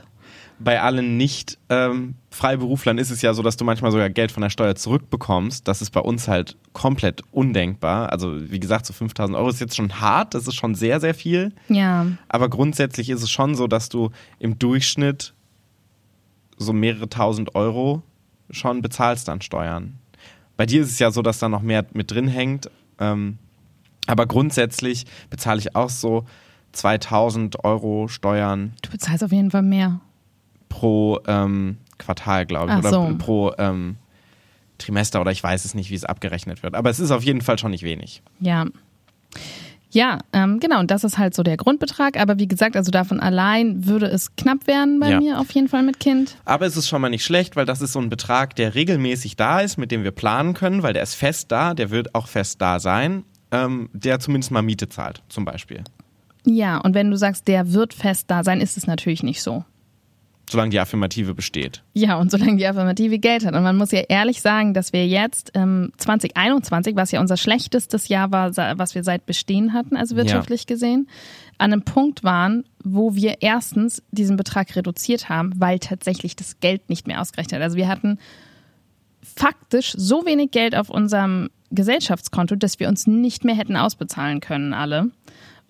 [1.02, 4.74] nicht ähm, Freiberuflern ist es ja so, dass du manchmal sogar Geld von der Steuer
[4.74, 5.68] zurückbekommst.
[5.68, 8.10] Das ist bei uns halt komplett undenkbar.
[8.10, 11.14] Also wie gesagt, so 5000 Euro ist jetzt schon hart, das ist schon sehr, sehr
[11.14, 11.52] viel.
[11.68, 12.06] Ja.
[12.28, 15.34] Aber grundsätzlich ist es schon so, dass du im Durchschnitt
[16.56, 18.02] so mehrere tausend Euro
[18.50, 19.98] schon bezahlst an Steuern.
[20.56, 22.70] Bei dir ist es ja so, dass da noch mehr mit drin hängt.
[22.98, 23.38] Ähm,
[24.06, 26.24] aber grundsätzlich bezahle ich auch so
[26.72, 28.72] 2000 Euro Steuern.
[28.82, 30.00] Du bezahlst auf jeden Fall mehr
[30.72, 33.14] pro ähm, Quartal, glaube ich, Ach oder so.
[33.18, 33.96] pro ähm,
[34.78, 36.74] Trimester oder ich weiß es nicht, wie es abgerechnet wird.
[36.74, 38.22] Aber es ist auf jeden Fall schon nicht wenig.
[38.40, 38.64] Ja.
[39.90, 42.18] Ja, ähm, genau, und das ist halt so der Grundbetrag.
[42.18, 45.20] Aber wie gesagt, also davon allein würde es knapp werden bei ja.
[45.20, 46.36] mir auf jeden Fall mit Kind.
[46.46, 49.36] Aber es ist schon mal nicht schlecht, weil das ist so ein Betrag, der regelmäßig
[49.36, 52.26] da ist, mit dem wir planen können, weil der ist fest da, der wird auch
[52.26, 55.84] fest da sein, ähm, der zumindest mal Miete zahlt, zum Beispiel.
[56.46, 59.62] Ja, und wenn du sagst, der wird fest da sein, ist es natürlich nicht so.
[60.50, 61.82] Solange die Affirmative besteht.
[61.94, 63.54] Ja, und solange die Affirmative Geld hat.
[63.54, 68.08] Und man muss ja ehrlich sagen, dass wir jetzt ähm, 2021, was ja unser schlechtestes
[68.08, 70.66] Jahr war, was wir seit Bestehen hatten, also wirtschaftlich ja.
[70.66, 71.08] gesehen,
[71.58, 76.88] an einem Punkt waren, wo wir erstens diesen Betrag reduziert haben, weil tatsächlich das Geld
[76.90, 77.62] nicht mehr ausgerechnet hat.
[77.62, 78.18] Also wir hatten
[79.22, 84.74] faktisch so wenig Geld auf unserem Gesellschaftskonto, dass wir uns nicht mehr hätten ausbezahlen können,
[84.74, 85.10] alle.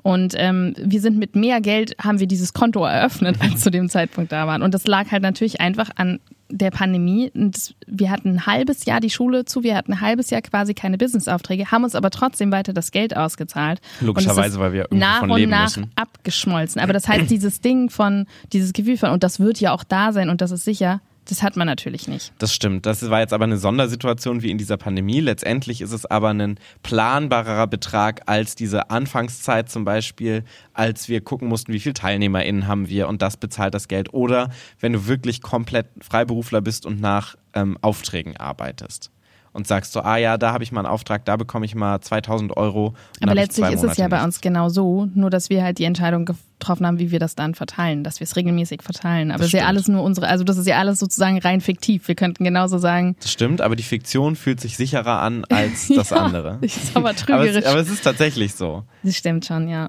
[0.02, 3.88] Und ähm, wir sind mit mehr Geld, haben wir dieses Konto eröffnet, als zu dem
[3.88, 4.62] Zeitpunkt da waren.
[4.62, 7.30] Und das lag halt natürlich einfach an der Pandemie.
[7.34, 10.74] Und wir hatten ein halbes Jahr die Schule zu, wir hatten ein halbes Jahr quasi
[10.74, 13.80] keine Businessaufträge, haben uns aber trotzdem weiter das Geld ausgezahlt.
[14.00, 15.90] Logischerweise, weil wir nach und nach müssen.
[15.94, 16.80] abgeschmolzen.
[16.80, 20.12] Aber das heißt, dieses Ding von, dieses Gefühl von, und das wird ja auch da
[20.12, 22.32] sein und das ist sicher, das hat man natürlich nicht.
[22.38, 22.84] Das stimmt.
[22.84, 25.20] Das war jetzt aber eine Sondersituation wie in dieser Pandemie.
[25.20, 31.48] Letztendlich ist es aber ein planbarerer Betrag als diese Anfangszeit zum Beispiel, als wir gucken
[31.48, 34.12] mussten, wie viele TeilnehmerInnen haben wir und das bezahlt das Geld.
[34.12, 39.10] Oder wenn du wirklich komplett Freiberufler bist und nach ähm, Aufträgen arbeitest
[39.52, 42.00] und sagst so, ah ja, da habe ich mal einen Auftrag, da bekomme ich mal
[42.00, 42.94] 2000 Euro.
[43.20, 46.24] Aber letztlich ist es ja bei uns genau so, nur dass wir halt die Entscheidung
[46.24, 49.30] getroffen haben, wie wir das dann verteilen, dass wir es regelmäßig verteilen.
[49.30, 52.08] Aber das ist ja alles nur unsere, also das ist ja alles sozusagen rein fiktiv.
[52.08, 53.16] Wir könnten genauso sagen.
[53.20, 56.58] Das stimmt, aber die Fiktion fühlt sich sicherer an als das ja, andere.
[56.62, 57.50] Ist aber trügerisch.
[57.56, 58.84] aber, es, aber es ist tatsächlich so.
[59.02, 59.88] Das stimmt schon, ja.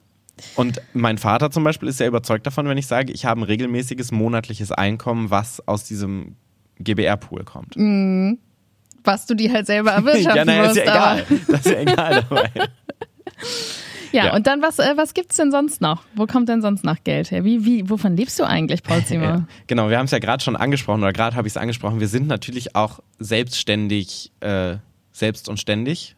[0.55, 3.43] Und mein Vater zum Beispiel ist sehr überzeugt davon, wenn ich sage, ich habe ein
[3.43, 6.35] regelmäßiges monatliches Einkommen, was aus diesem
[6.79, 7.77] GBR-Pool kommt.
[7.77, 8.39] Mhm
[9.03, 10.77] was du dir halt selber erwirtschaften ja, naja, musst.
[10.77, 11.25] Ist ja egal.
[11.47, 12.51] Das ist ja egal dabei.
[14.13, 16.03] Ja, ja, und dann, was, äh, was gibt's denn sonst noch?
[16.13, 17.43] Wo kommt denn sonst noch Geld her?
[17.43, 19.47] Wie, wie, wovon lebst du eigentlich, Paul Zimmer?
[19.67, 21.99] genau, wir haben es ja gerade schon angesprochen, oder gerade habe ich es angesprochen.
[21.99, 24.75] Wir sind natürlich auch selbstständig, äh,
[25.11, 26.15] selbst und ständig.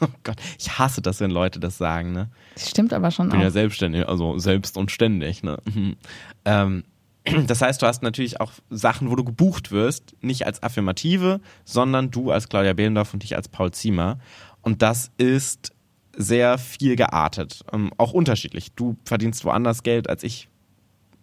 [0.00, 2.30] Oh Gott, ich hasse das, wenn Leute das sagen, ne?
[2.54, 3.44] Das stimmt aber schon bin auch.
[3.44, 5.58] ja selbstständig, also selbst und ständig, ne?
[6.44, 6.84] ähm,
[7.46, 12.10] das heißt, du hast natürlich auch Sachen, wo du gebucht wirst, nicht als Affirmative, sondern
[12.10, 14.18] du als Claudia Behlendorf und ich als Paul Ziemer.
[14.62, 15.72] Und das ist
[16.16, 18.72] sehr viel geartet, ähm, auch unterschiedlich.
[18.72, 20.48] Du verdienst woanders Geld als ich.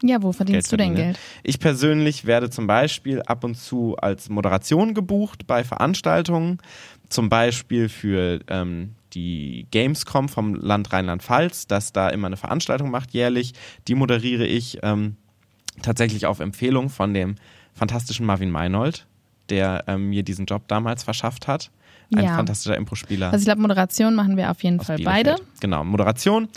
[0.01, 1.19] Ja, wo verdienst Geld du denn Geld?
[1.43, 6.59] Ich persönlich werde zum Beispiel ab und zu als Moderation gebucht bei Veranstaltungen,
[7.09, 13.11] zum Beispiel für ähm, die Gamescom vom Land Rheinland-Pfalz, das da immer eine Veranstaltung macht
[13.13, 13.53] jährlich.
[13.87, 14.79] Die moderiere ich.
[14.83, 15.15] Ähm,
[15.81, 17.35] tatsächlich auf Empfehlung von dem
[17.73, 19.07] fantastischen Marvin Meinold,
[19.49, 21.71] der ähm, mir diesen Job damals verschafft hat.
[22.15, 22.35] Ein ja.
[22.35, 23.27] fantastischer Impro-Spieler.
[23.27, 25.25] Also ich glaube, Moderation machen wir auf jeden Fall Bielefeld.
[25.25, 25.41] beide.
[25.59, 26.47] Genau, Moderation.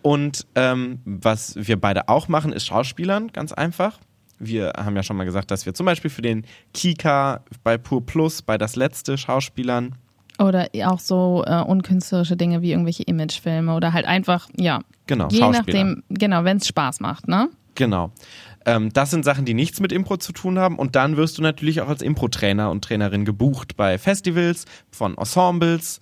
[0.00, 3.98] Und ähm, was wir beide auch machen, ist Schauspielern, ganz einfach.
[4.38, 8.04] Wir haben ja schon mal gesagt, dass wir zum Beispiel für den Kika bei Pur
[8.04, 9.94] Plus, bei das letzte Schauspielern.
[10.38, 14.80] Oder auch so äh, unkünstlerische Dinge wie irgendwelche Imagefilme oder halt einfach, ja.
[15.06, 17.50] Genau, Je nachdem, genau, wenn es Spaß macht, ne?
[17.74, 18.10] Genau.
[18.66, 20.76] Ähm, das sind Sachen, die nichts mit Impro zu tun haben.
[20.78, 26.00] Und dann wirst du natürlich auch als Impro-Trainer und Trainerin gebucht bei Festivals, von Ensembles,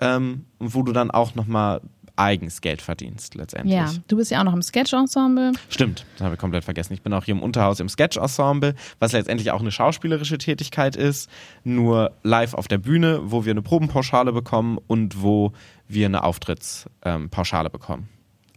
[0.00, 1.80] ähm, wo du dann auch nochmal
[2.20, 3.74] eigens Geld verdienst letztendlich.
[3.74, 5.52] Ja, du bist ja auch noch im Sketch-Ensemble.
[5.70, 6.92] Stimmt, das habe ich komplett vergessen.
[6.92, 11.30] Ich bin auch hier im Unterhaus im Sketch-Ensemble, was letztendlich auch eine schauspielerische Tätigkeit ist,
[11.64, 15.52] nur live auf der Bühne, wo wir eine Probenpauschale bekommen und wo
[15.88, 18.08] wir eine Auftrittspauschale bekommen.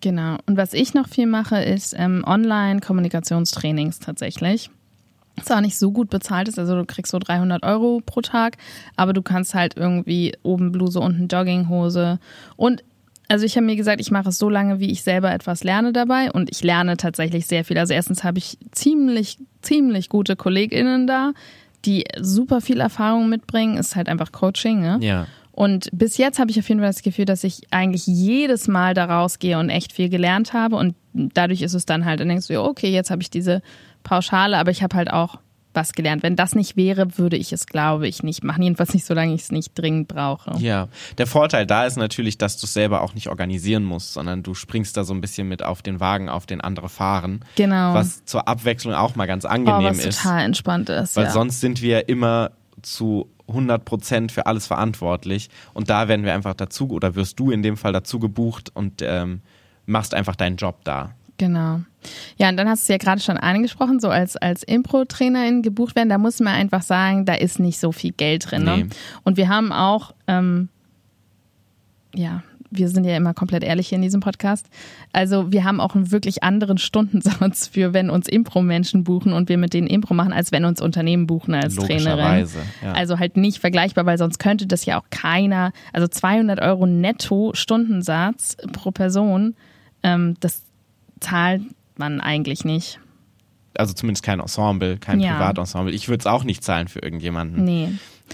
[0.04, 0.36] Genau.
[0.48, 4.70] Und was ich noch viel mache, ist ähm, Online-Kommunikationstrainings tatsächlich.
[5.38, 8.58] Das auch nicht so gut bezahlt ist, also du kriegst so 300 Euro pro Tag,
[8.98, 12.20] aber du kannst halt irgendwie oben Bluse, unten Jogginghose
[12.58, 12.84] und
[13.30, 15.94] also ich habe mir gesagt, ich mache es so lange, wie ich selber etwas lerne
[15.94, 17.78] dabei und ich lerne tatsächlich sehr viel.
[17.80, 21.32] Also erstens habe ich ziemlich, ziemlich gute KollegInnen da,
[21.86, 23.78] die super viel Erfahrung mitbringen.
[23.78, 25.00] Ist halt einfach Coaching, ne?
[25.02, 25.28] Ja.
[25.54, 28.96] Und bis jetzt habe ich auf jeden Fall das Gefühl, dass ich eigentlich jedes Mal
[28.96, 30.76] da rausgehe und echt viel gelernt habe.
[30.76, 33.62] Und dadurch ist es dann halt, dann denkst du, okay, jetzt habe ich diese
[34.02, 35.38] Pauschale, aber ich habe halt auch
[35.76, 36.24] was gelernt.
[36.24, 38.64] Wenn das nicht wäre, würde ich es, glaube ich, nicht machen.
[38.64, 40.56] Jedenfalls nicht, solange ich es nicht dringend brauche.
[40.58, 40.88] Ja,
[41.18, 44.54] der Vorteil da ist natürlich, dass du es selber auch nicht organisieren musst, sondern du
[44.54, 47.46] springst da so ein bisschen mit auf den Wagen, auf den andere fahren.
[47.56, 47.94] Genau.
[47.94, 50.22] Was zur Abwechslung auch mal ganz oh, angenehm was ist.
[50.22, 51.16] total entspannt ist.
[51.16, 51.32] Weil ja.
[51.32, 55.50] sonst sind wir immer zu 100 Prozent für alles verantwortlich.
[55.74, 59.02] Und da werden wir einfach dazu, oder wirst du in dem Fall dazu gebucht und
[59.02, 59.42] ähm,
[59.86, 61.12] machst einfach deinen Job da.
[61.38, 61.82] Genau.
[62.38, 66.10] Ja, und dann hast du ja gerade schon angesprochen, so als, als Impro-Trainerin gebucht werden,
[66.10, 68.64] da muss man einfach sagen, da ist nicht so viel Geld drin.
[68.64, 68.78] Ne?
[68.78, 68.86] Nee.
[69.24, 70.70] Und wir haben auch, ähm,
[72.14, 72.44] ja,
[72.78, 74.68] wir sind ja immer komplett ehrlich hier in diesem Podcast.
[75.12, 79.58] Also wir haben auch einen wirklich anderen Stundensatz für, wenn uns Impro-Menschen buchen und wir
[79.58, 82.48] mit denen Impro machen, als wenn uns Unternehmen buchen als Trainerin.
[82.84, 82.94] Ja.
[82.94, 87.52] Also halt nicht vergleichbar, weil sonst könnte das ja auch keiner, also 200 Euro netto
[87.54, 89.56] Stundensatz pro Person,
[90.04, 90.64] ähm, das
[91.20, 91.62] zahlt
[91.98, 93.00] man eigentlich nicht.
[93.78, 95.34] also zumindest kein Ensemble, kein Ja.
[95.34, 95.94] Privatensemble.
[95.94, 97.64] Ich würde es auch nicht zahlen für irgendjemanden.
[97.64, 97.90] Nee.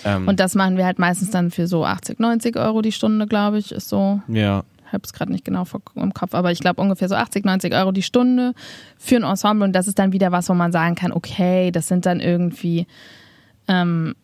[0.05, 3.27] Ähm, Und das machen wir halt meistens dann für so 80, 90 Euro die Stunde,
[3.27, 4.21] glaube ich, ist so.
[4.27, 4.63] ja.
[4.87, 7.45] Ich habe es gerade nicht genau vor- im Kopf, aber ich glaube ungefähr so 80,
[7.45, 8.53] 90 Euro die Stunde
[8.97, 9.65] für ein Ensemble.
[9.67, 12.87] Und das ist dann wieder was, wo man sagen kann, okay, das sind dann irgendwie,
[13.67, 14.15] ähm,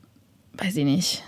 [0.58, 1.24] weiß ich nicht,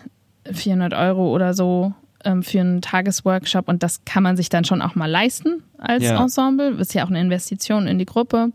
[0.52, 1.94] 400 Euro oder so
[2.28, 3.68] ähm, für einen Tagesworkshop.
[3.68, 6.22] Und das kann man sich dann schon auch mal leisten als Ja.
[6.22, 6.72] Ensemble.
[6.80, 8.52] Ist ja auch eine Investition in die Gruppe.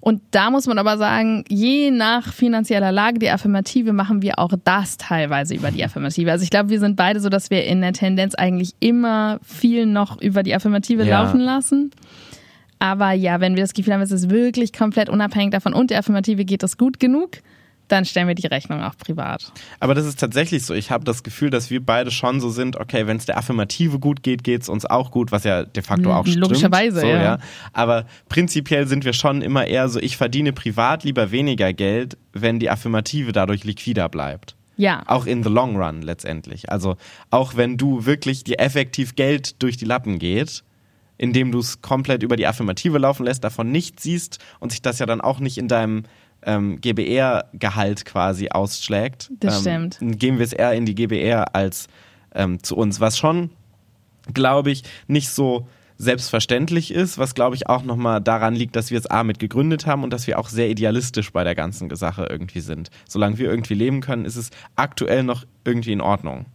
[0.00, 4.52] Und da muss man aber sagen, je nach finanzieller Lage, die Affirmative, machen wir auch
[4.64, 6.30] das teilweise über die Affirmative.
[6.32, 9.86] Also ich glaube, wir sind beide so, dass wir in der Tendenz eigentlich immer viel
[9.86, 11.22] noch über die Affirmative Ja.
[11.22, 11.90] laufen lassen.
[12.78, 16.00] Aber ja, wenn wir das Gefühl haben, es ist wirklich komplett unabhängig davon und der
[16.00, 17.30] Affirmative geht es gut genug,
[17.92, 19.52] dann stellen wir die Rechnung auch privat.
[19.78, 20.74] Aber das ist tatsächlich so.
[20.74, 23.98] Ich habe das Gefühl, dass wir beide schon so sind, okay, wenn es der Affirmative
[23.98, 26.40] gut geht, geht es uns auch gut, was ja de facto auch stimmt.
[26.40, 27.38] Logischerweise, so, ja.
[27.72, 32.58] Aber prinzipiell sind wir schon immer eher so, ich verdiene privat lieber weniger Geld, wenn
[32.58, 34.56] die Affirmative dadurch liquider bleibt.
[34.76, 36.70] Ja, Auch in the long run letztendlich.
[36.72, 36.96] Also
[37.30, 40.64] auch wenn du wirklich dir effektiv Geld durch die Lappen geht,
[41.18, 44.98] indem du es komplett über die Affirmative laufen lässt, davon nichts siehst und sich das
[44.98, 46.04] ja dann auch nicht in deinem
[46.44, 50.18] ähm, GBR-Gehalt quasi ausschlägt, Das ähm, stimmt.
[50.18, 51.86] geben wir es eher in die GBR als
[52.34, 53.50] ähm, zu uns, was schon,
[54.32, 55.66] glaube ich, nicht so
[55.98, 59.86] selbstverständlich ist, was glaube ich auch nochmal daran liegt, dass wir es A mit gegründet
[59.86, 62.90] haben und dass wir auch sehr idealistisch bei der ganzen Sache irgendwie sind.
[63.08, 66.46] Solange wir irgendwie leben können, ist es aktuell noch irgendwie in Ordnung.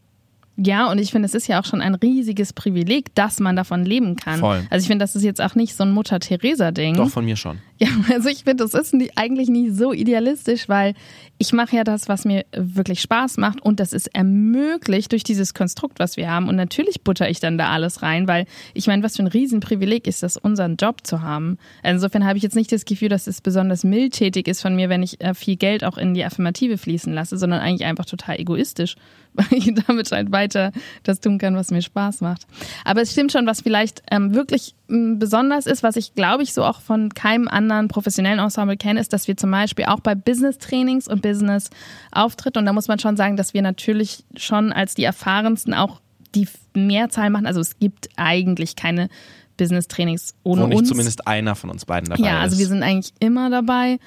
[0.57, 3.85] Ja, und ich finde, es ist ja auch schon ein riesiges Privileg, dass man davon
[3.85, 4.39] leben kann.
[4.39, 4.65] Voll.
[4.71, 6.95] Also ich finde, das ist jetzt auch nicht so ein Mutter-Theresa-Ding.
[6.95, 7.59] Doch, von mir schon.
[7.79, 10.95] Ja, also ich finde, das ist nie, eigentlich nicht so idealistisch, weil
[11.37, 15.53] ich mache ja das, was mir wirklich Spaß macht und das ist ermöglicht durch dieses
[15.53, 16.49] Konstrukt, was wir haben.
[16.49, 20.07] Und natürlich butter ich dann da alles rein, weil ich meine, was für ein Riesenprivileg
[20.07, 21.59] ist das, unseren Job zu haben.
[21.83, 25.03] Insofern habe ich jetzt nicht das Gefühl, dass es besonders mildtätig ist von mir, wenn
[25.03, 28.95] ich äh, viel Geld auch in die Affirmative fließen lasse, sondern eigentlich einfach total egoistisch,
[29.33, 30.71] weil ich damit halt weiter
[31.03, 32.47] das tun kann, was mir Spaß macht.
[32.85, 36.63] Aber es stimmt schon, was vielleicht ähm, wirklich besonders ist, was ich glaube ich so
[36.63, 41.07] auch von keinem anderen professionellen Ensemble kenne, ist, dass wir zum Beispiel auch bei Business-Trainings
[41.07, 45.73] und Business-Auftritten, und da muss man schon sagen, dass wir natürlich schon als die erfahrensten
[45.73, 45.99] auch
[46.35, 47.45] die Mehrzahl machen.
[47.47, 49.09] Also es gibt eigentlich keine
[49.57, 50.89] Business-Trainings ohne Wo nicht uns.
[50.89, 52.59] zumindest einer von uns beiden dabei Ja, also ist.
[52.59, 53.99] wir sind eigentlich immer dabei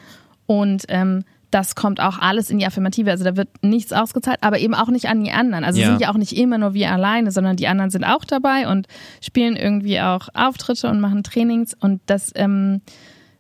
[0.46, 3.10] und ähm, das kommt auch alles in die Affirmative.
[3.10, 5.64] Also da wird nichts ausgezahlt, aber eben auch nicht an die anderen.
[5.64, 5.88] Also Ja.
[5.88, 8.86] sind ja auch nicht immer nur wir alleine, sondern die anderen sind auch dabei und
[9.20, 12.82] spielen irgendwie auch Auftritte und machen Trainings und das ähm,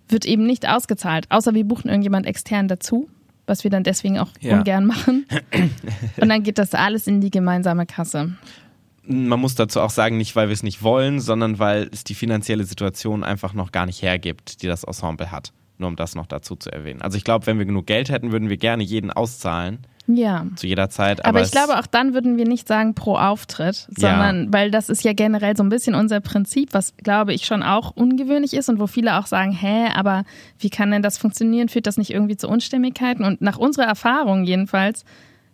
[0.08, 3.08] wird eben nicht ausgezahlt, außer wir buchen irgendjemand extern dazu,
[3.46, 4.58] was wir dann deswegen auch Ja.
[4.58, 5.26] ungern machen.
[6.20, 8.32] und dann geht das alles in die gemeinsame Kasse.
[9.04, 12.14] Man muss dazu auch sagen, nicht weil wir es nicht wollen, sondern weil es die
[12.14, 15.52] finanzielle Situation einfach noch gar nicht hergibt, die das Ensemble hat.
[15.80, 17.00] Nur um das noch dazu zu erwähnen.
[17.00, 19.78] Also ich glaube, wenn wir genug Geld hätten, würden wir gerne jeden auszahlen.
[20.06, 20.46] Ja.
[20.56, 21.20] Zu jeder Zeit.
[21.20, 24.52] Aber, aber ich glaube, auch dann würden wir nicht sagen pro Auftritt, sondern ja.
[24.52, 27.92] weil das ist ja generell so ein bisschen unser Prinzip, was glaube ich schon auch
[27.92, 30.24] ungewöhnlich ist und wo viele auch sagen, hä, aber
[30.58, 31.68] wie kann denn das funktionieren?
[31.68, 33.24] Führt das nicht irgendwie zu Unstimmigkeiten?
[33.24, 35.04] Und nach unserer Erfahrung jedenfalls,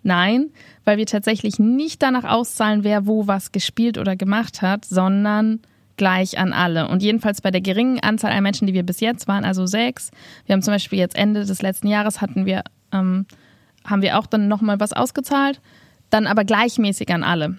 [0.03, 0.51] nein,
[0.85, 5.61] weil wir tatsächlich nicht danach auszahlen, wer wo was gespielt oder gemacht hat, sondern
[5.97, 6.89] gleich an alle.
[6.89, 10.11] Und jedenfalls bei der geringen Anzahl an Menschen, die wir bis jetzt waren, also sechs.
[10.47, 13.27] Wir haben zum Beispiel jetzt Ende des letzten Jahres hatten wir, ähm,
[13.85, 15.61] haben wir auch dann nochmal was ausgezahlt,
[16.11, 17.59] dann aber gleichmäßig an alle.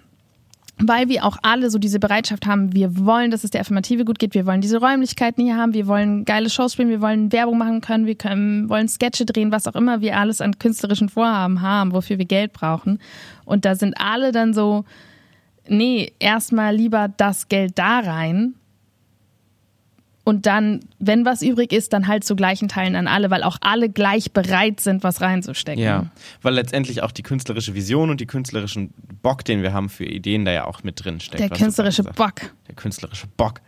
[0.80, 4.19] Weil wir auch alle so diese Bereitschaft haben, wir wollen, dass es der Affirmative gut
[4.19, 7.58] geht, wir wollen diese Räumlichkeiten hier haben, wir wollen geile Shows spielen, wir wollen Werbung
[7.58, 11.63] machen können, wir können, wollen Sketche drehen, was auch immer wir alles an künstlerischen Vorhaben
[11.63, 13.00] haben, wofür wir Geld brauchen.
[13.43, 14.86] Und da sind alle dann so,
[15.69, 18.56] nee, erstmal lieber das Geld da rein
[20.27, 23.60] und dann, wenn was übrig ist, dann halt zu gleichen Teilen an alle, weil auch
[23.62, 25.82] alle gleich bereit sind, was reinzustecken.
[25.82, 26.08] Ja,
[26.41, 30.43] weil letztendlich auch die künstlerische Vision und die künstlerischen Bock, den wir haben für Ideen,
[30.43, 31.39] da ja auch mit drin steckt.
[31.39, 32.41] Der künstlerische Bock.
[32.67, 33.62] Der künstlerische Bock.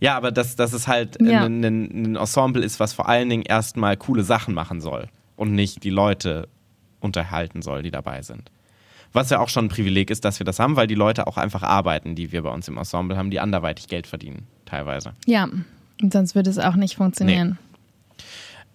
[0.00, 1.44] Ja, aber dass, dass es halt ja.
[1.44, 5.52] ein, ein, ein Ensemble ist, was vor allen Dingen erstmal coole Sachen machen soll und
[5.52, 6.48] nicht die Leute
[7.00, 8.50] unterhalten soll, die dabei sind.
[9.16, 11.38] Was ja auch schon ein Privileg ist, dass wir das haben, weil die Leute auch
[11.38, 15.14] einfach arbeiten, die wir bei uns im Ensemble haben, die anderweitig Geld verdienen, teilweise.
[15.24, 15.48] Ja,
[16.12, 17.58] sonst würde es auch nicht funktionieren.
[18.18, 18.24] Nee.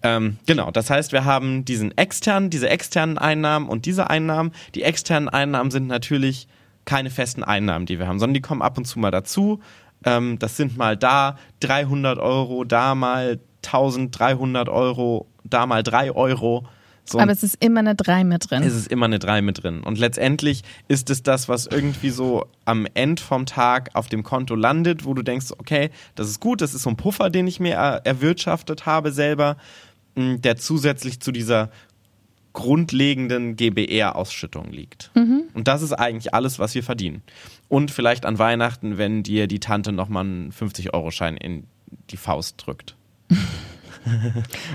[0.02, 4.52] Ähm, genau, das heißt, wir haben diesen externen, diese externen Einnahmen und diese Einnahmen.
[4.74, 6.48] Die externen Einnahmen sind natürlich
[6.86, 9.60] keine festen Einnahmen, die wir haben, sondern die kommen ab und zu mal dazu.
[10.06, 16.66] Ähm, das sind mal da 300 Euro, da mal 1300 Euro, da mal 3 Euro.
[17.04, 18.64] So Aber es ist immer eine 3 mit drin.
[18.64, 19.82] Es ist immer eine 3 mit drin.
[19.82, 24.56] Und letztendlich ist es das, was irgendwie so am Ende vom Tag auf dem Konto
[24.56, 27.60] landet, wo du denkst, okay, das ist gut, das ist so ein Puffer, den ich
[27.60, 29.58] mir erwirtschaftet habe selber,
[30.16, 31.70] der zusätzlich zu dieser
[32.54, 35.12] grundlegenden GBR-Ausschüttung liegt.
[35.16, 35.44] Mhm.
[35.54, 37.22] Und das ist eigentlich alles, was wir verdienen.
[37.70, 41.64] Und vielleicht an Weihnachten, wenn dir die Tante nochmal einen 50-Euro-Schein in
[42.10, 42.96] die Faust drückt.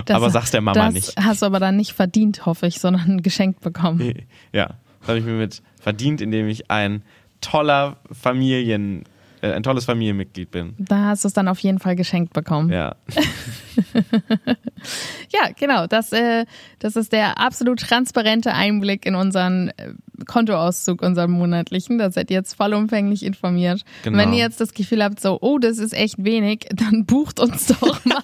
[0.05, 1.13] Das, aber sag's der Mama das nicht.
[1.19, 4.13] Hast du aber dann nicht verdient, hoffe ich, sondern geschenkt bekommen.
[4.53, 7.03] Ja, das habe ich mir mit verdient, indem ich ein
[7.41, 9.03] toller Familien,
[9.41, 10.73] äh, ein tolles Familienmitglied bin.
[10.77, 12.71] Da hast du es dann auf jeden Fall geschenkt bekommen.
[12.71, 12.95] Ja.
[15.33, 15.87] ja, genau.
[15.87, 16.45] Das, äh,
[16.79, 19.93] das ist der absolut transparente Einblick in unseren äh,
[20.25, 21.97] Kontoauszug, unseren monatlichen.
[21.97, 23.83] Da seid ihr jetzt vollumfänglich informiert.
[24.03, 24.17] Genau.
[24.17, 27.67] Wenn ihr jetzt das Gefühl habt, so, oh, das ist echt wenig, dann bucht uns
[27.67, 28.21] doch mal.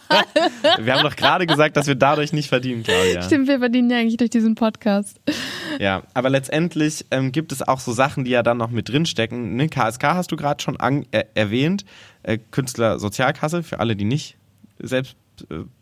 [0.80, 3.22] wir haben doch gerade gesagt, dass wir dadurch nicht verdienen, Claudia.
[3.22, 5.20] Stimmt, wir verdienen ja eigentlich durch diesen Podcast.
[5.80, 9.56] Ja, aber letztendlich ähm, gibt es auch so Sachen, die ja dann noch mit drinstecken.
[9.56, 11.86] Ne, KSK hast du gerade schon an, äh, erwähnt.
[12.24, 14.38] Äh, Künstlersozialkasse, für alle, die nicht
[14.80, 15.16] selbst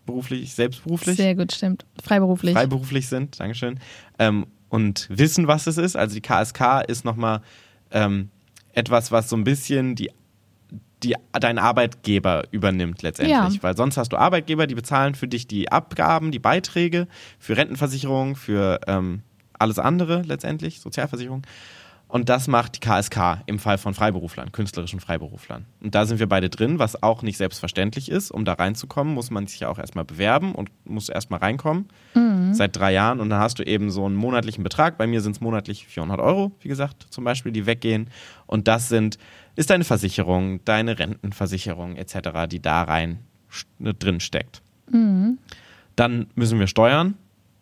[0.05, 1.17] beruflich, selbstberuflich.
[1.17, 1.85] Sehr gut, stimmt.
[2.03, 2.53] Freiberuflich.
[2.53, 3.79] Freiberuflich sind, Dankeschön.
[4.19, 5.95] Ähm, und wissen, was es ist.
[5.95, 7.41] Also die KSK ist nochmal
[7.91, 8.29] ähm,
[8.73, 10.09] etwas, was so ein bisschen die,
[11.03, 13.55] die, dein Arbeitgeber übernimmt letztendlich.
[13.55, 13.63] Ja.
[13.63, 18.35] Weil sonst hast du Arbeitgeber, die bezahlen für dich die Abgaben, die Beiträge, für Rentenversicherung,
[18.35, 19.23] für ähm,
[19.59, 21.43] alles andere letztendlich, Sozialversicherung.
[22.11, 25.65] Und das macht die KSK im Fall von Freiberuflern, künstlerischen Freiberuflern.
[25.81, 28.31] Und da sind wir beide drin, was auch nicht selbstverständlich ist.
[28.31, 31.87] Um da reinzukommen, muss man sich ja auch erstmal bewerben und muss erstmal reinkommen.
[32.13, 32.53] Mhm.
[32.53, 33.21] Seit drei Jahren.
[33.21, 34.97] Und dann hast du eben so einen monatlichen Betrag.
[34.97, 38.09] Bei mir sind es monatlich 400 Euro, wie gesagt, zum Beispiel, die weggehen.
[38.45, 39.17] Und das sind,
[39.55, 43.19] ist deine Versicherung, deine Rentenversicherung etc., die da rein
[43.79, 44.61] drin steckt.
[44.91, 45.37] Mhm.
[45.95, 47.15] Dann müssen wir Steuern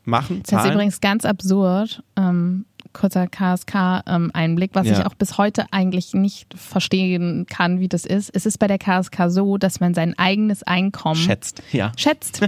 [0.06, 0.44] machen.
[0.44, 0.58] Zahlen.
[0.58, 2.04] Das ist übrigens ganz absurd.
[2.16, 5.00] Ähm, kurzer KSK-Einblick, was ja.
[5.00, 8.30] ich auch bis heute eigentlich nicht verstehen kann, wie das ist.
[8.34, 11.62] Es ist bei der KSK so, dass man sein eigenes Einkommen schätzt.
[11.72, 11.92] Ja.
[11.98, 12.42] Schätzt.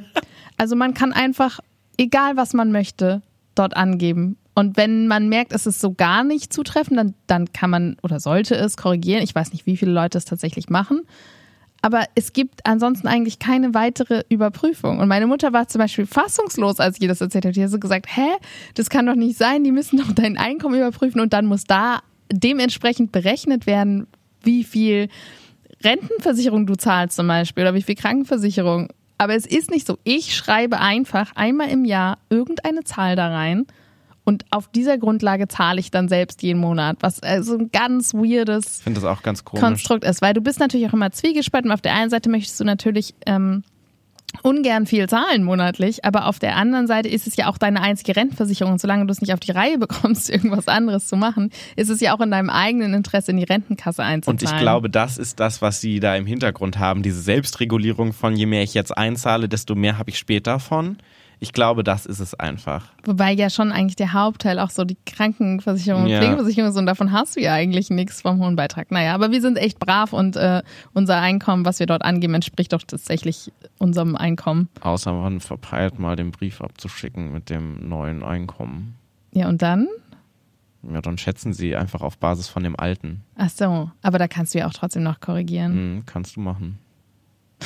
[0.57, 1.59] Also man kann einfach,
[1.97, 3.23] egal was man möchte,
[3.55, 4.37] dort angeben.
[4.53, 8.19] Und wenn man merkt, es ist so gar nicht zutreffend, dann, dann kann man oder
[8.19, 9.23] sollte es korrigieren.
[9.23, 11.01] Ich weiß nicht, wie viele Leute es tatsächlich machen.
[11.81, 14.99] Aber es gibt ansonsten eigentlich keine weitere Überprüfung.
[14.99, 17.53] Und meine Mutter war zum Beispiel fassungslos, als ich ihr das erzählt habe.
[17.53, 18.29] Die hat so gesagt, hä,
[18.75, 22.01] das kann doch nicht sein, die müssen doch dein Einkommen überprüfen und dann muss da
[22.31, 24.07] dementsprechend berechnet werden,
[24.43, 25.09] wie viel
[25.83, 28.89] Rentenversicherung du zahlst zum Beispiel oder wie viel Krankenversicherung.
[29.17, 29.97] Aber es ist nicht so.
[30.03, 33.65] Ich schreibe einfach einmal im Jahr irgendeine Zahl da rein
[34.23, 38.81] und auf dieser Grundlage zahle ich dann selbst jeden Monat, was also ein ganz weirdes
[38.85, 41.71] das auch ganz Konstrukt ist, weil du bist natürlich auch immer zwiegespalten.
[41.71, 43.63] Auf der einen Seite möchtest du natürlich ähm,
[44.43, 48.15] ungern viel zahlen monatlich, aber auf der anderen Seite ist es ja auch deine einzige
[48.15, 48.73] Rentenversicherung.
[48.73, 51.99] Und solange du es nicht auf die Reihe bekommst, irgendwas anderes zu machen, ist es
[51.99, 54.39] ja auch in deinem eigenen Interesse, in die Rentenkasse einzuzahlen.
[54.39, 58.35] Und ich glaube, das ist das, was sie da im Hintergrund haben, diese Selbstregulierung von
[58.35, 60.97] je mehr ich jetzt einzahle, desto mehr habe ich später von
[61.43, 62.85] Ich glaube, das ist es einfach.
[63.03, 66.19] Wobei ja schon eigentlich der Hauptteil auch so die Krankenversicherung und Ja.
[66.19, 68.91] Pflegeversicherung ist und davon hast du ja eigentlich nichts vom hohen Beitrag.
[68.91, 70.61] Naja, aber wir sind echt brav und äh,
[70.93, 74.69] unser Einkommen, was wir dort angeben, entspricht doch tatsächlich unserem Einkommen.
[74.81, 78.93] Außer man verpeilt mal den Brief abzuschicken mit dem neuen Einkommen.
[79.33, 79.87] Ja, und dann?
[80.93, 83.23] Ja, dann schätzen sie einfach auf Basis von dem alten.
[83.35, 85.73] Ach so, aber da kannst du ja auch trotzdem noch korrigieren.
[85.73, 86.77] Hm, kannst du machen.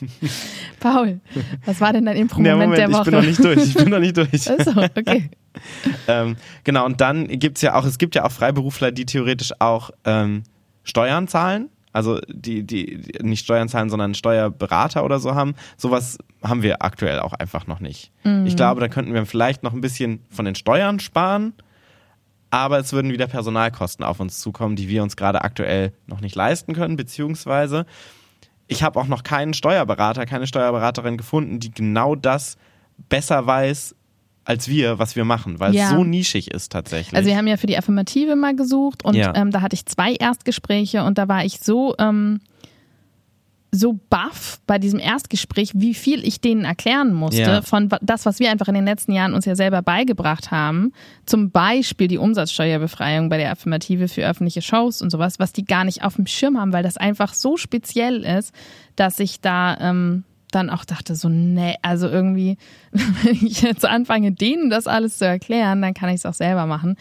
[0.80, 1.20] Paul,
[1.64, 3.04] was war denn dein Impro-Moment der ich Woche?
[3.04, 3.64] bin noch nicht durch.
[3.64, 4.28] Ich bin noch nicht durch.
[4.32, 5.30] Ach so, okay.
[6.08, 9.90] ähm, genau, und dann gibt's ja auch, es gibt ja auch Freiberufler, die theoretisch auch
[10.04, 10.42] ähm,
[10.82, 11.70] Steuern zahlen.
[11.92, 15.54] Also die, die, die nicht Steuern zahlen, sondern Steuerberater oder so haben.
[15.76, 18.10] Sowas haben wir aktuell auch einfach noch nicht.
[18.46, 21.52] Ich glaube, da könnten wir vielleicht noch ein bisschen von den Steuern sparen,
[22.50, 26.34] aber es würden wieder Personalkosten auf uns zukommen, die wir uns gerade aktuell noch nicht
[26.34, 27.86] leisten können, beziehungsweise
[28.68, 32.56] ich habe auch noch keinen Steuerberater, keine Steuerberaterin gefunden, die genau das
[33.08, 33.94] besser weiß
[34.46, 35.84] als wir, was wir machen, weil Ja.
[35.84, 37.16] es so nischig ist tatsächlich.
[37.16, 39.32] Also wir haben ja für die Affirmative mal gesucht und Ja.
[39.34, 42.40] ähm, da hatte ich zwei Erstgespräche und da war ich so ähm,
[43.76, 47.62] so baff bei diesem Erstgespräch, wie viel ich denen erklären musste Ja.
[47.62, 50.92] von das, was wir einfach in den letzten Jahren uns ja selber beigebracht haben.
[51.26, 55.84] Zum Beispiel die Umsatzsteuerbefreiung bei der Affirmative für öffentliche Shows und sowas, was die gar
[55.84, 58.54] nicht auf dem Schirm haben, weil das einfach so speziell ist,
[58.96, 62.56] dass ich da ähm, dann auch dachte, so, nee, also irgendwie,
[62.92, 66.66] wenn ich jetzt anfange, denen das alles zu erklären, dann kann ich es auch selber
[66.66, 66.96] machen.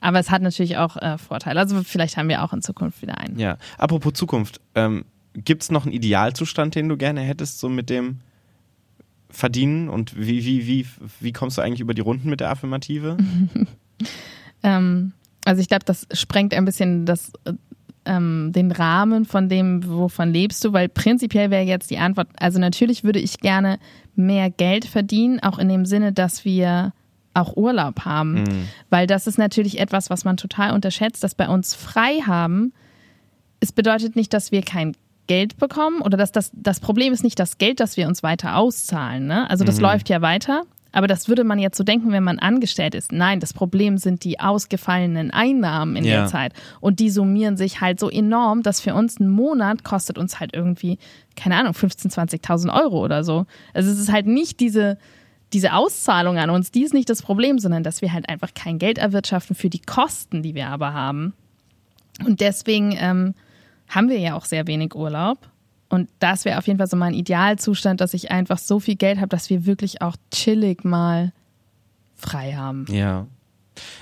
[0.00, 1.60] Aber es hat natürlich auch äh, Vorteile.
[1.60, 3.38] Also vielleicht haben wir auch in Zukunft wieder einen.
[3.38, 3.56] ja.
[3.78, 8.20] Apropos Zukunft, ähm, gibt es noch einen Idealzustand, den du gerne hättest, so mit dem
[9.30, 9.88] Verdienen?
[9.88, 10.86] Und wie, wie, wie,
[11.20, 13.16] wie kommst du eigentlich über die Runden mit der Affirmative?
[14.62, 15.12] Ähm,
[15.44, 17.52] also ich glaube, das sprengt ein bisschen das, äh,
[18.04, 22.58] ähm, den Rahmen von dem, wovon lebst du, weil prinzipiell wäre jetzt die Antwort, also
[22.58, 23.78] natürlich würde ich gerne
[24.14, 26.92] mehr Geld verdienen, auch in dem Sinne, dass wir
[27.34, 28.44] auch Urlaub haben,
[28.90, 32.74] weil das ist natürlich etwas, was man total unterschätzt, dass bei uns frei haben,
[33.60, 34.94] es bedeutet nicht, dass wir kein
[35.26, 38.56] Geld bekommen oder dass das, das Problem ist nicht das Geld, das wir uns weiter
[38.56, 39.26] auszahlen.
[39.26, 39.48] Ne?
[39.48, 42.94] Also das läuft ja weiter, aber das würde man jetzt so denken, wenn man angestellt
[42.94, 43.12] ist.
[43.12, 46.18] Nein, das Problem sind die ausgefallenen Einnahmen in Ja.
[46.22, 46.52] der Zeit.
[46.80, 50.54] Und die summieren sich halt so enorm, dass für uns ein Monat kostet uns halt
[50.54, 50.98] irgendwie,
[51.36, 53.46] keine Ahnung, 15.000, 20.000 Euro oder so.
[53.72, 54.98] Also es ist halt nicht diese,
[55.54, 58.78] diese Auszahlung an uns, die ist nicht das Problem, sondern dass wir halt einfach kein
[58.78, 61.32] Geld erwirtschaften für die Kosten, die wir aber haben.
[62.26, 63.34] Und deswegen ähm,
[63.94, 65.38] haben wir ja auch sehr wenig Urlaub.
[65.88, 69.18] Und das wäre auf jeden Fall so mein Idealzustand, dass ich einfach so viel Geld
[69.18, 71.32] habe, dass wir wirklich auch chillig mal
[72.16, 72.86] frei haben.
[72.88, 73.26] Ja.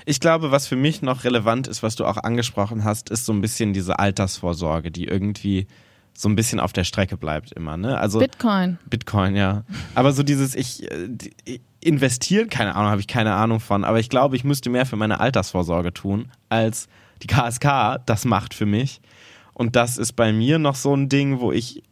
[0.05, 3.33] Ich glaube, was für mich noch relevant ist, was du auch angesprochen hast, ist so
[3.33, 5.67] ein bisschen diese Altersvorsorge, die irgendwie
[6.13, 7.77] so ein bisschen auf der Strecke bleibt immer.
[7.77, 7.97] Ne?
[7.97, 8.77] Also Bitcoin.
[8.89, 9.63] Bitcoin, ja.
[9.95, 11.09] Aber so dieses, ich, äh,
[11.45, 14.85] ich investieren, keine Ahnung, habe ich keine Ahnung von, aber ich glaube, ich müsste mehr
[14.85, 16.87] für meine Altersvorsorge tun, als
[17.23, 19.01] die KSK das macht für mich.
[19.61, 21.83] Und das ist bei mir noch so ein Ding, wo ich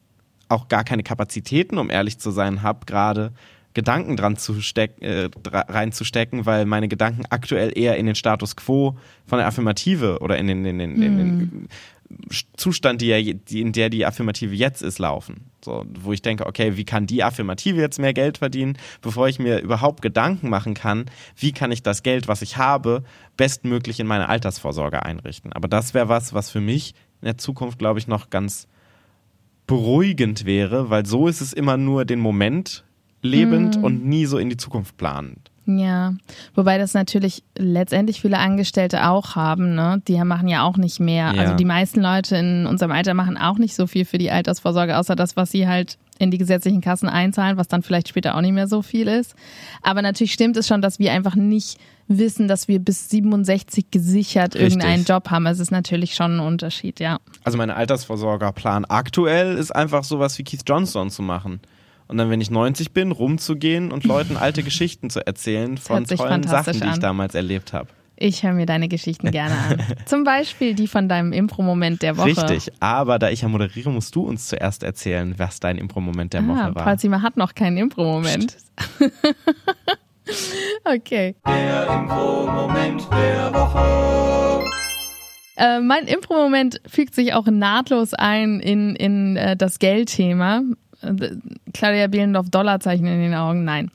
[0.48, 3.32] auch gar keine Kapazitäten, um ehrlich zu sein, habe, gerade
[3.76, 8.98] Gedanken dran zu stecken, äh, reinzustecken, weil meine Gedanken aktuell eher in den Status quo
[9.28, 11.68] von der Affirmative oder in den, in den, in den
[12.58, 15.52] Zustand, die ja, die, in der die Affirmative jetzt ist, laufen.
[15.64, 19.40] So, wo ich denke, okay, wie kann die Affirmative jetzt mehr Geld verdienen, bevor ich
[19.40, 23.04] mir überhaupt Gedanken machen kann, wie kann ich das Geld, was ich habe,
[23.38, 25.54] bestmöglich in meine Altersvorsorge einrichten.
[25.54, 28.68] Aber das wäre was, was für mich in der Zukunft, glaube ich, noch ganz
[29.68, 32.84] beruhigend wäre, weil so ist es immer nur den Moment
[33.22, 35.50] lebend und nie so in die Zukunft planend.
[35.78, 36.14] Ja,
[36.56, 40.02] wobei das natürlich letztendlich viele Angestellte auch haben, ne?
[40.08, 41.34] Die machen ja auch nicht mehr.
[41.36, 41.42] Ja.
[41.42, 44.98] Also die meisten Leute in unserem Alter machen auch nicht so viel für die Altersvorsorge,
[44.98, 48.42] außer das, was sie halt in die gesetzlichen Kassen einzahlen, was dann vielleicht später auch
[48.42, 49.36] nicht mehr so viel ist.
[49.84, 54.56] Aber natürlich stimmt es schon, dass wir einfach nicht wissen, dass wir bis 67 gesichert
[54.56, 54.74] Richtig.
[54.74, 55.46] irgendeinen Job haben.
[55.46, 57.20] Es ist natürlich schon ein Unterschied, ja.
[57.44, 61.62] Also mein Altersvorsorgerplan aktuell ist einfach sowas wie Keith Johnstone zu machen.
[62.10, 66.42] Und dann, wenn ich 90 bin, rumzugehen und Leuten alte Geschichten zu erzählen von tollen
[66.42, 67.00] Sachen, die ich an.
[67.00, 67.88] damals erlebt habe.
[68.16, 69.84] Ich höre mir deine Geschichten gerne an.
[70.06, 72.26] Zum Beispiel die von deinem Impro-Moment der Woche.
[72.26, 76.42] Richtig, aber da ich ja moderiere, musst du uns zuerst erzählen, was dein Impro-Moment der
[76.42, 76.84] Ah, Woche war.
[76.84, 78.58] Paul Zimmer hat noch keinen Impro-Moment.
[80.86, 81.36] okay.
[85.58, 90.62] Äh, mein Impro-Moment fügt sich auch nahtlos ein in, in äh, das Geldthema.
[91.02, 91.32] Äh,
[91.74, 93.92] Claudia Bielendorf Dollarzeichen in den Augen, nein.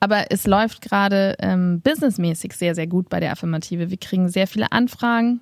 [0.00, 3.90] Aber es läuft gerade ähm, businessmäßig sehr, sehr gut bei der Affirmative.
[3.90, 5.40] Wir kriegen sehr viele Anfragen,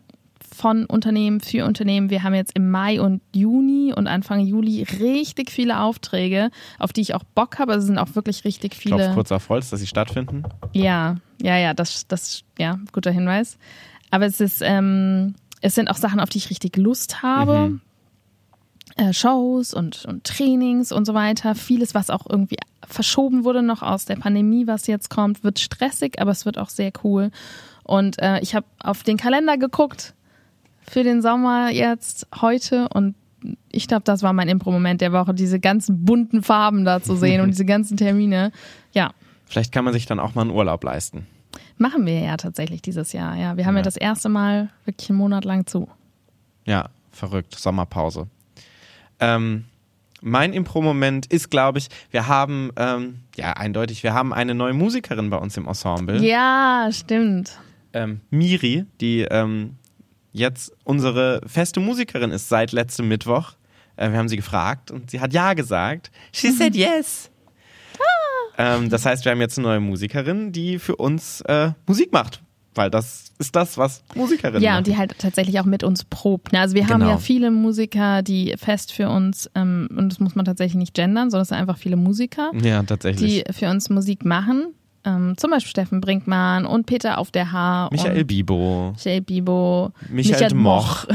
[0.56, 2.10] von Unternehmen für Unternehmen.
[2.10, 7.02] Wir haben jetzt im Mai und Juni und Anfang Juli richtig viele Aufträge, auf die
[7.02, 7.72] ich auch Bock habe.
[7.72, 8.96] Also es sind auch wirklich richtig viele.
[8.96, 10.44] Klopf kurz auf Holz, dass sie stattfinden.
[10.72, 13.58] Ja, ja, ja, das, das, ja, guter Hinweis.
[14.10, 17.68] Aber es ist, ähm, es sind auch Sachen, auf die ich richtig Lust habe.
[17.68, 17.80] Mhm.
[18.97, 21.55] Äh, Shows und, und Trainings und so weiter.
[21.55, 22.57] Vieles, was auch irgendwie
[22.88, 26.70] verschoben wurde noch aus der Pandemie, was jetzt kommt, wird stressig, aber es wird auch
[26.70, 27.30] sehr cool.
[27.84, 30.14] Und äh, ich habe auf den Kalender geguckt
[30.82, 33.14] für den Sommer jetzt heute und
[33.70, 37.40] ich glaube, das war mein Impro-Moment der Woche, diese ganzen bunten Farben da zu sehen
[37.42, 38.51] und diese ganzen Termine.
[38.92, 39.12] Ja,
[39.49, 41.26] Vielleicht kann man sich dann auch mal einen Urlaub leisten.
[41.78, 43.36] machen wir ja tatsächlich dieses Jahr.
[43.36, 43.84] Ja, wir haben ja, Ja.
[43.84, 45.86] das erste Mal wirklich einen Monat lang zu.
[46.64, 47.55] Ja, verrückt.
[47.57, 48.26] Sommerpause.
[49.20, 49.64] Ähm,
[50.22, 55.30] mein Impro-Moment ist, glaube ich, wir haben, ähm, ja, eindeutig, wir haben eine neue Musikerin
[55.30, 56.22] bei uns im Ensemble.
[56.24, 57.58] Ja, stimmt.
[57.92, 59.76] Ähm, Miri, die ähm,
[60.32, 63.52] jetzt unsere feste Musikerin ist seit letztem Mittwoch.
[63.96, 66.10] Äh, wir haben sie gefragt und sie hat ja gesagt.
[66.32, 67.30] She said yes.
[68.58, 72.42] Ähm, das heißt, wir haben jetzt eine neue Musikerin, die für uns äh, Musik macht.
[72.77, 74.79] Weil das ist das, was Musikerinnen Ja, machen.
[74.79, 76.53] und die halt tatsächlich auch mit uns probt.
[76.53, 76.61] ne?
[76.61, 77.11] Also wir haben Genau.
[77.12, 81.31] ja viele Musiker, die fest für uns, ähm, und das muss man tatsächlich nicht gendern,
[81.31, 83.45] sondern es sind einfach viele Musiker, ja, tatsächlich.
[83.47, 84.68] die für uns Musik machen.
[85.05, 87.89] Ähm, zum Beispiel Steffen Brinkmann und Peter auf der Haar.
[87.93, 89.93] Michael Bibo, Michael Bibo.
[90.09, 91.07] Michael Moch.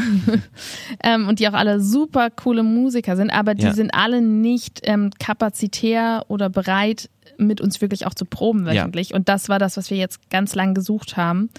[1.03, 3.73] ähm, und die auch alle super coole Musiker sind, aber die Ja.
[3.73, 7.09] sind alle nicht ähm, kapazitär oder bereit,
[7.47, 8.73] mit uns wirklich auch zu proben Ja.
[8.73, 9.13] wöchentlich.
[9.13, 11.49] Und das war das, was wir jetzt ganz lang gesucht haben.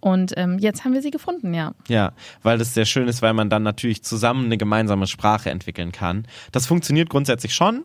[0.00, 1.72] Und ähm, jetzt haben wir sie gefunden, ja.
[1.88, 2.12] Ja,
[2.42, 6.26] weil das sehr schön ist, weil man dann natürlich zusammen eine gemeinsame Sprache entwickeln kann.
[6.52, 7.82] Das funktioniert grundsätzlich schon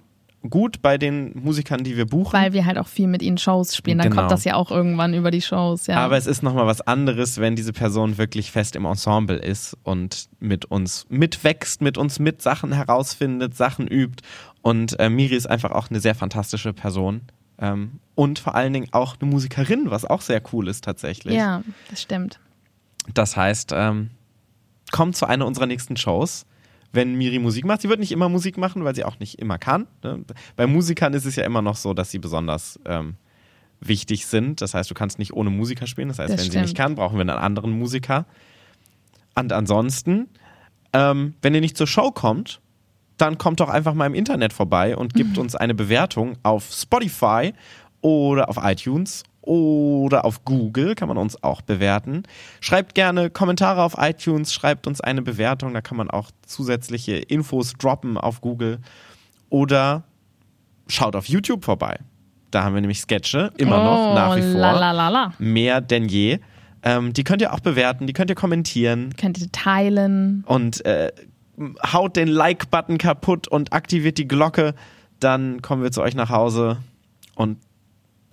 [0.49, 2.33] gut bei den Musikern, die wir buchen.
[2.33, 3.99] Weil wir halt auch viel mit ihnen Shows spielen.
[3.99, 4.21] Dann Genau.
[4.23, 5.97] kommt das ja auch irgendwann über die Shows, ja.
[5.97, 10.29] Aber es ist nochmal was anderes, wenn diese Person wirklich fest im Ensemble ist und
[10.39, 14.23] mit uns mitwächst, mit uns mit Sachen herausfindet, Sachen übt.
[14.61, 17.21] Und äh, Miri ist einfach auch eine sehr fantastische Person.
[17.57, 21.35] Ähm, und vor allen Dingen auch eine Musikerin, was auch sehr cool ist tatsächlich.
[21.35, 22.39] ja, das stimmt.
[23.13, 24.11] Das heißt, ähm,
[24.91, 26.45] kommt zu einer unserer nächsten Shows,
[26.91, 27.81] wenn Miri Musik macht.
[27.81, 29.87] Sie wird nicht immer Musik machen, weil sie auch nicht immer kann.
[30.03, 30.23] Ne?
[30.55, 33.15] Bei Musikern ist es ja immer noch so, dass sie besonders ähm,
[33.79, 34.61] wichtig sind.
[34.61, 36.09] Das heißt, du kannst nicht ohne Musiker spielen.
[36.09, 36.65] Das heißt, Das wenn sie stimmt.
[36.65, 38.25] nicht kann, brauchen wir einen anderen Musiker.
[39.33, 40.27] Und ansonsten,
[40.93, 42.59] ähm, wenn ihr nicht zur Show kommt,
[43.21, 47.53] dann kommt doch einfach mal im Internet vorbei und gibt uns eine Bewertung auf Spotify
[48.01, 52.23] oder auf iTunes oder auf Google kann man uns auch bewerten.
[52.59, 57.73] Schreibt gerne Kommentare auf iTunes, schreibt uns eine Bewertung, da kann man auch zusätzliche Infos
[57.73, 58.79] droppen auf Google
[59.49, 60.03] oder
[60.87, 61.99] schaut auf YouTube vorbei.
[62.51, 64.59] Da haben wir nämlich Sketche, immer noch, oh, nach wie vor.
[64.59, 65.33] La, la, la, la.
[65.39, 66.39] Mehr denn je.
[66.83, 70.43] Ähm, die könnt ihr auch bewerten, die könnt ihr kommentieren Könnt ihr teilen.
[70.47, 71.11] und äh,
[71.91, 74.73] haut den Like-Button kaputt und aktiviert die Glocke.
[75.19, 76.77] Dann kommen wir zu euch nach Hause
[77.35, 77.57] und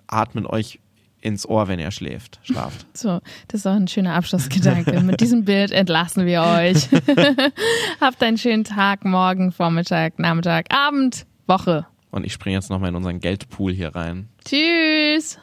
[0.06, 0.80] atmen euch
[1.20, 2.86] ins Ohr, wenn ihr schläft, schlaft.
[2.94, 5.00] So, das ist auch ein schöner Abschlussgedanke.
[5.00, 6.88] Mit diesem Bild entlassen wir euch.
[8.00, 11.86] Habt einen schönen Tag, morgen, Vormittag, Nachmittag, Abend, Woche.
[12.10, 14.28] Und ich springe jetzt nochmal in unseren Geldpool hier rein.
[14.44, 15.38] Tschüss.